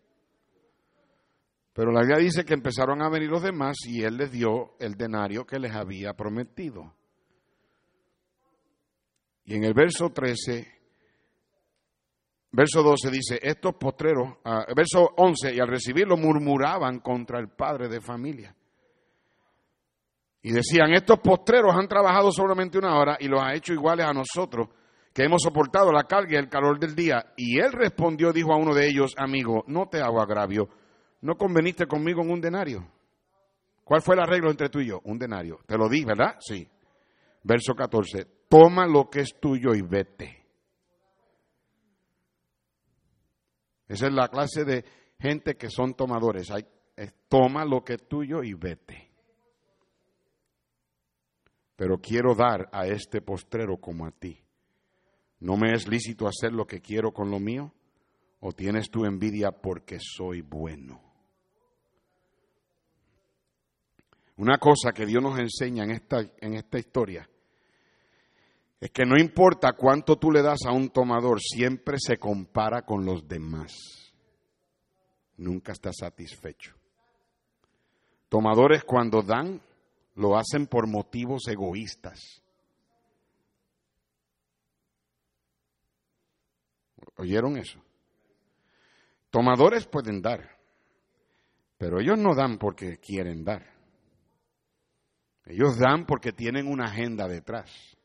[1.74, 4.96] Pero la Biblia dice que empezaron a venir los demás y él les dio el
[4.96, 6.94] denario que les había prometido.
[9.46, 10.79] Y en el verso 13,
[12.52, 17.88] verso 12 dice, estos postreros, ah, verso 11, y al recibirlo murmuraban contra el padre
[17.88, 18.56] de familia
[20.42, 24.14] y decían, estos postreros han trabajado solamente una hora y los ha hecho iguales a
[24.14, 24.70] nosotros,
[25.14, 27.34] que hemos soportado la carga y el calor del día.
[27.36, 30.70] Y él respondió, dijo a uno de ellos, amigo, no te hago agravio,
[31.22, 32.88] ¿no conveniste conmigo en un denario?
[33.84, 35.02] ¿Cuál fue el arreglo entre tú y yo?
[35.04, 35.60] Un denario.
[35.66, 36.36] Te lo di, ¿verdad?
[36.40, 36.68] Sí.
[37.44, 40.39] Verso 14, toma lo que es tuyo y vete.
[43.90, 44.86] Esa es la clase de
[45.20, 46.50] gente que son tomadores.
[46.52, 46.66] Hay,
[47.28, 49.10] toma lo que es tuyo y vete
[51.80, 54.38] pero quiero dar a este postrero como a ti.
[55.40, 57.74] ¿No me es lícito hacer lo que quiero con lo mío?
[58.42, 61.02] ¿O tienes tu envidia porque soy bueno?
[64.36, 67.30] Una cosa que Dios nos enseña en esta, en esta historia
[68.80, 73.06] es que no importa cuánto tú le das a un tomador, siempre se compara con
[73.06, 73.74] los demás.
[75.36, 76.76] Nunca está satisfecho.
[78.30, 79.62] Tomadores cuando dan
[80.16, 82.42] lo hacen por motivos egoístas.
[87.18, 87.82] ¿Oyeron eso?
[89.30, 90.58] Tomadores pueden dar,
[91.78, 93.66] pero ellos no dan porque quieren dar.
[95.46, 97.99] Ellos dan porque tienen una agenda detrás.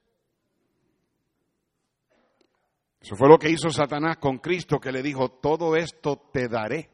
[3.04, 6.90] Eso fue lo que hizo Satanás con Cristo, que le dijo, todo esto te daré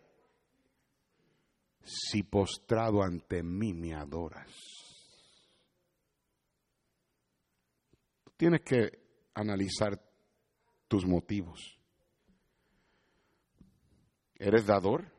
[1.85, 4.51] si postrado ante mí me adoras.
[8.37, 8.91] Tienes que
[9.35, 10.03] analizar
[10.89, 11.79] tus motivos.
[14.35, 15.13] ¿Eres dador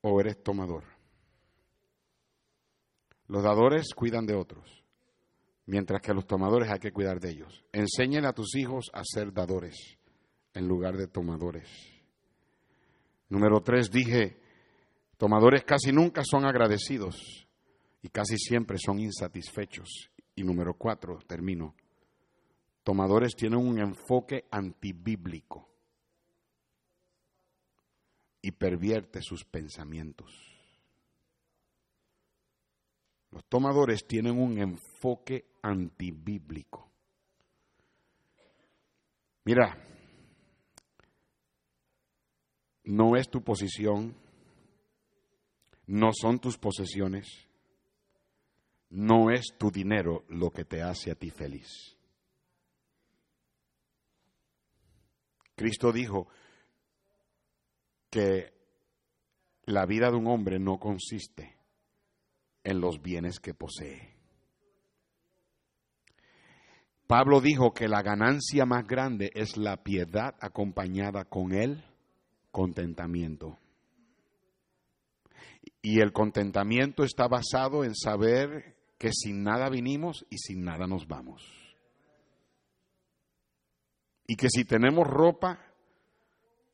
[0.00, 0.84] o eres tomador?
[3.26, 4.82] Los dadores cuidan de otros,
[5.68, 7.62] mientras que los tomadores hay que cuidar de ellos.
[7.72, 9.98] Enseñen a tus hijos a ser dadores
[10.54, 11.68] en lugar de tomadores.
[13.28, 14.40] Número tres, dije,
[15.18, 17.46] tomadores casi nunca son agradecidos
[18.00, 21.74] y casi siempre son insatisfechos y número cuatro, termino.
[22.82, 25.68] Tomadores tienen un enfoque antibíblico
[28.40, 30.32] y pervierte sus pensamientos.
[33.30, 36.90] Los tomadores tienen un enfoque antibíblico.
[39.44, 39.76] Mira,
[42.84, 44.14] no es tu posición,
[45.86, 47.48] no son tus posesiones,
[48.90, 51.96] no es tu dinero lo que te hace a ti feliz.
[55.54, 56.28] Cristo dijo
[58.10, 58.52] que
[59.64, 61.58] la vida de un hombre no consiste
[62.64, 64.17] en los bienes que posee.
[67.08, 71.82] Pablo dijo que la ganancia más grande es la piedad acompañada con el
[72.50, 73.58] contentamiento.
[75.80, 81.08] Y el contentamiento está basado en saber que sin nada vinimos y sin nada nos
[81.08, 81.42] vamos.
[84.26, 85.64] Y que si tenemos ropa,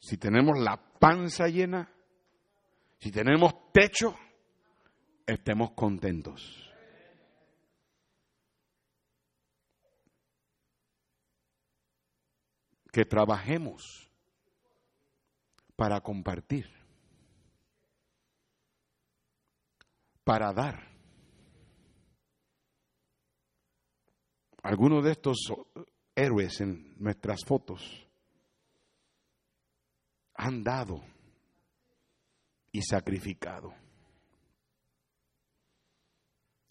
[0.00, 1.94] si tenemos la panza llena,
[2.98, 4.16] si tenemos techo,
[5.24, 6.73] estemos contentos.
[12.94, 14.08] Que trabajemos
[15.74, 16.70] para compartir,
[20.22, 20.92] para dar.
[24.62, 25.38] Algunos de estos
[26.14, 28.06] héroes en nuestras fotos
[30.34, 31.02] han dado
[32.70, 33.74] y sacrificado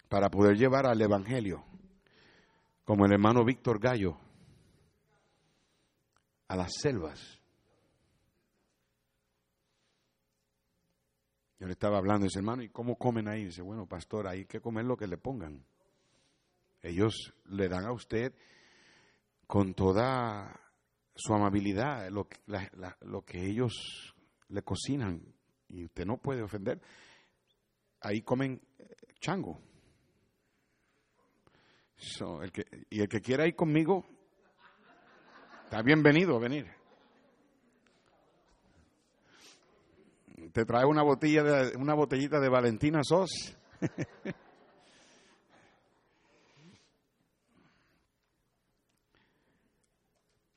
[0.07, 1.65] para poder llevar al Evangelio,
[2.86, 4.22] como el hermano Víctor Gallo,
[6.54, 7.41] a las selvas.
[11.60, 13.45] Yo le estaba hablando, dice hermano, ¿y cómo comen ahí?
[13.45, 15.66] Dice, bueno, pastor, hay que comer lo que le pongan.
[16.84, 18.36] Ellos le dan a usted
[19.47, 20.60] con toda
[21.16, 22.38] su amabilidad lo que,
[23.01, 24.14] lo que ellos
[24.49, 25.24] le cocinan
[25.70, 26.80] y usted no puede ofender.
[28.01, 28.62] Ahí comen
[29.20, 29.60] chango
[32.43, 34.06] el que, y el que quiera ir conmigo,
[35.74, 36.67] está bienvenido a venir.
[40.51, 43.57] Te trae una botella de, una botellita de Valentina Sos.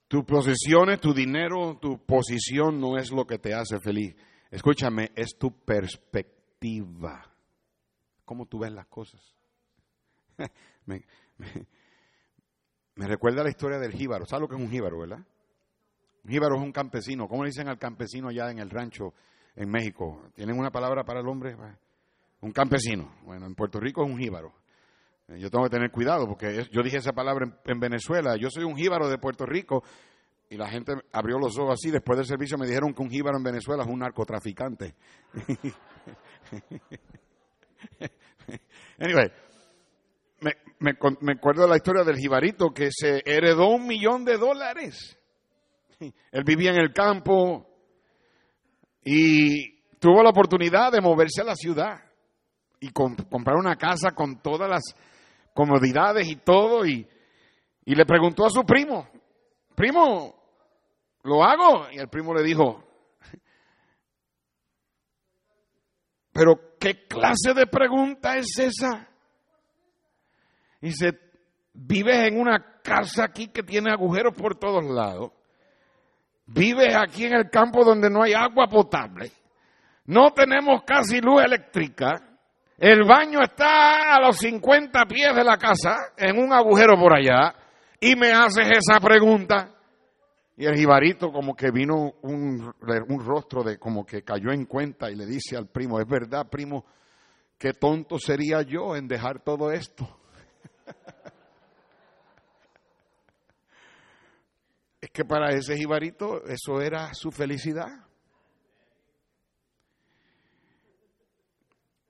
[0.06, 4.14] Tus posesiones, tu dinero, tu posición no es lo que te hace feliz.
[4.50, 7.34] Escúchame, es tu perspectiva.
[8.26, 9.34] ¿Cómo tú ves las cosas?
[10.84, 11.06] me,
[12.96, 14.24] recuerda la historia del jíbaro.
[14.24, 15.20] ¿Sabes lo que es un jíbaro, verdad?
[16.24, 17.28] Un jíbaro es un campesino.
[17.28, 19.12] ¿Cómo le dicen al campesino allá en el rancho
[19.54, 20.30] en México?
[20.34, 21.56] ¿Tienen una palabra para el hombre?
[22.40, 23.14] Un campesino.
[23.24, 24.52] Bueno, en Puerto Rico es un jíbaro.
[25.28, 28.36] Eh, yo tengo que tener cuidado porque yo dije esa palabra en, Venezuela.
[28.36, 29.82] Yo soy un jíbaro de Puerto Rico
[30.48, 31.90] y la gente abrió los ojos así.
[31.90, 34.94] Después del servicio me dijeron que un jíbaro en Venezuela es un narcotraficante.
[38.98, 39.30] anyway,
[40.78, 45.18] me, me, acuerdo de la historia del jibarito que se heredó un millón de dólares.
[46.00, 47.66] Él vivía en el campo
[49.02, 52.00] y tuvo la oportunidad de moverse a la ciudad
[52.80, 54.82] y comprar una casa con todas las
[55.54, 56.84] comodidades y todo.
[56.86, 57.08] Y,
[57.84, 59.08] y le preguntó a su primo,
[59.74, 60.34] primo,
[61.22, 61.90] ¿lo hago?
[61.90, 62.84] Y el primo le dijo,
[66.32, 69.08] pero ¿qué clase de pregunta es esa?
[70.86, 71.18] Dice,
[71.72, 75.32] vives en una casa aquí que tiene agujeros por todos lados.
[76.46, 79.32] Vives aquí en el campo donde no hay agua potable.
[80.04, 82.22] No tenemos casi luz eléctrica.
[82.78, 87.52] El baño está a los 50 pies de la casa, en un agujero por allá.
[87.98, 89.74] Y me haces esa pregunta.
[90.56, 92.72] Y el jibarito como que vino un,
[93.08, 96.46] un rostro de como que cayó en cuenta y le dice al primo, es verdad,
[96.48, 96.84] primo,
[97.58, 100.16] qué tonto sería yo en dejar todo esto.
[105.00, 108.04] es que para ese jibarito eso era su felicidad.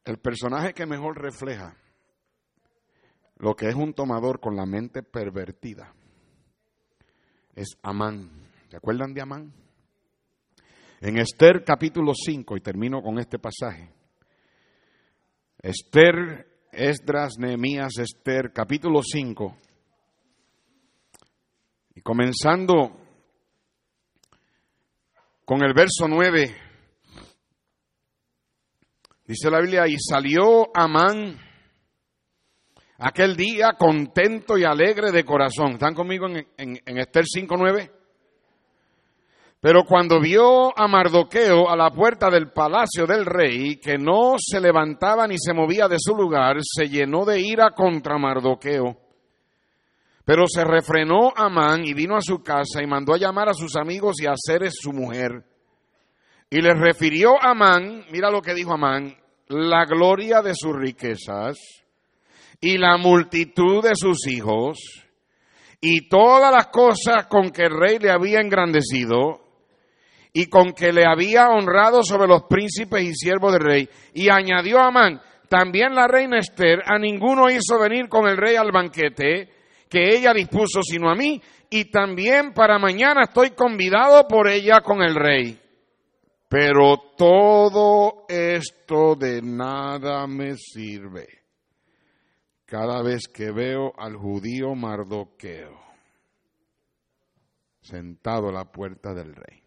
[0.04, 1.76] El personaje que mejor refleja
[3.38, 5.92] lo que es un tomador con la mente pervertida
[7.54, 8.30] es Amán.
[8.68, 9.52] ¿Se acuerdan de Amán?
[11.00, 13.92] En Esther capítulo 5, y termino con este pasaje.
[15.58, 19.56] Esther Esdras, Nehemías, Esther, capítulo 5.
[21.94, 23.00] Y comenzando
[25.46, 26.54] con el verso 9,
[29.24, 31.38] dice la Biblia, y salió Amán
[32.98, 35.72] aquel día contento y alegre de corazón.
[35.72, 37.95] ¿Están conmigo en, en, en Esther 5.9?
[39.66, 44.60] Pero cuando vio a Mardoqueo a la puerta del palacio del rey, que no se
[44.60, 48.96] levantaba ni se movía de su lugar, se llenó de ira contra Mardoqueo.
[50.24, 53.74] Pero se refrenó Amán y vino a su casa y mandó a llamar a sus
[53.74, 55.32] amigos y a Ceres su mujer.
[56.48, 59.16] Y le refirió Amán, mira lo que dijo Amán,
[59.48, 61.56] la gloria de sus riquezas
[62.60, 64.78] y la multitud de sus hijos
[65.80, 69.45] y todas las cosas con que el rey le había engrandecido
[70.38, 73.88] y con que le había honrado sobre los príncipes y siervos del rey.
[74.12, 75.18] Y añadió a Amán,
[75.48, 79.48] también la reina Esther, a ninguno hizo venir con el rey al banquete
[79.88, 85.00] que ella dispuso, sino a mí, y también para mañana estoy convidado por ella con
[85.00, 85.58] el rey.
[86.50, 91.28] Pero todo esto de nada me sirve
[92.66, 95.80] cada vez que veo al judío Mardoqueo
[97.80, 99.65] sentado a la puerta del rey.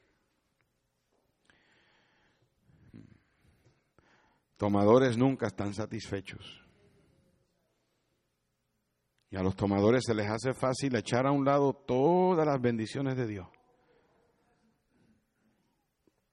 [4.59, 6.61] Tomadores nunca están satisfechos.
[9.31, 13.15] Y a los tomadores se les hace fácil echar a un lado todas las bendiciones
[13.15, 13.47] de Dios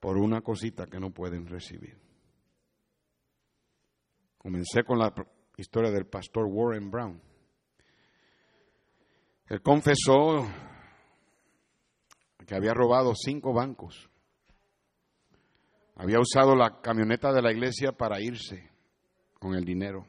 [0.01, 2.01] por una cosita que no pueden recibir.
[4.39, 5.15] Comencé con la
[5.57, 7.23] historia del pastor Warren Brown.
[9.47, 10.49] Él confesó
[12.45, 14.11] que había robado cinco bancos.
[15.97, 18.71] Había usado la camioneta de la iglesia para irse
[19.39, 20.07] con el dinero.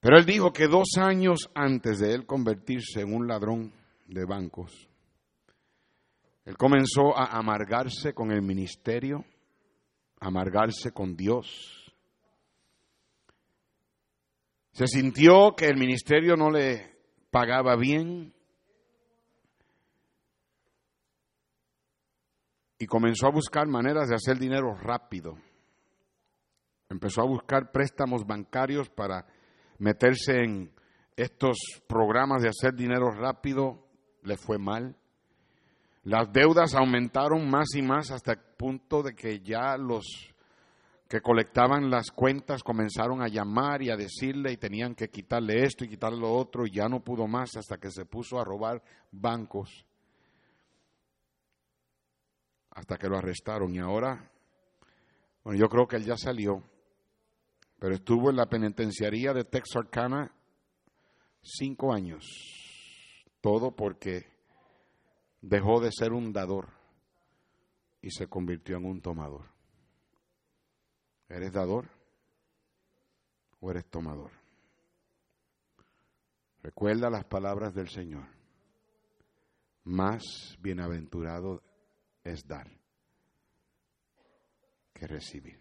[0.00, 3.72] Pero él dijo que dos años antes de él convertirse en un ladrón
[4.06, 4.88] de bancos,
[6.44, 9.24] él comenzó a amargarse con el ministerio,
[10.20, 11.92] amargarse con Dios.
[14.72, 16.96] Se sintió que el ministerio no le
[17.30, 18.32] pagaba bien
[22.80, 25.36] y comenzó a buscar maneras de hacer dinero rápido.
[26.88, 29.26] Empezó a buscar préstamos bancarios para
[29.78, 30.72] meterse en
[31.14, 33.86] estos programas de hacer dinero rápido.
[34.22, 34.96] Le fue mal.
[36.04, 40.32] Las deudas aumentaron más y más hasta el punto de que ya los
[41.06, 45.84] que colectaban las cuentas comenzaron a llamar y a decirle y tenían que quitarle esto
[45.84, 48.82] y quitarle lo otro y ya no pudo más hasta que se puso a robar
[49.10, 49.84] bancos
[52.70, 54.30] hasta que lo arrestaron y ahora,
[55.44, 56.62] bueno, yo creo que él ya salió,
[57.78, 60.34] pero estuvo en la penitenciaría de Texarkana
[61.42, 62.24] cinco años,
[63.40, 64.26] todo porque
[65.40, 66.68] dejó de ser un dador
[68.02, 69.46] y se convirtió en un tomador.
[71.28, 71.88] ¿Eres dador
[73.60, 74.32] o eres tomador?
[76.62, 78.26] Recuerda las palabras del Señor.
[79.84, 81.62] Más bienaventurado
[82.24, 82.70] es dar
[84.92, 85.58] que recibir.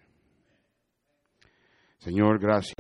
[1.98, 2.76] Señor, gracias.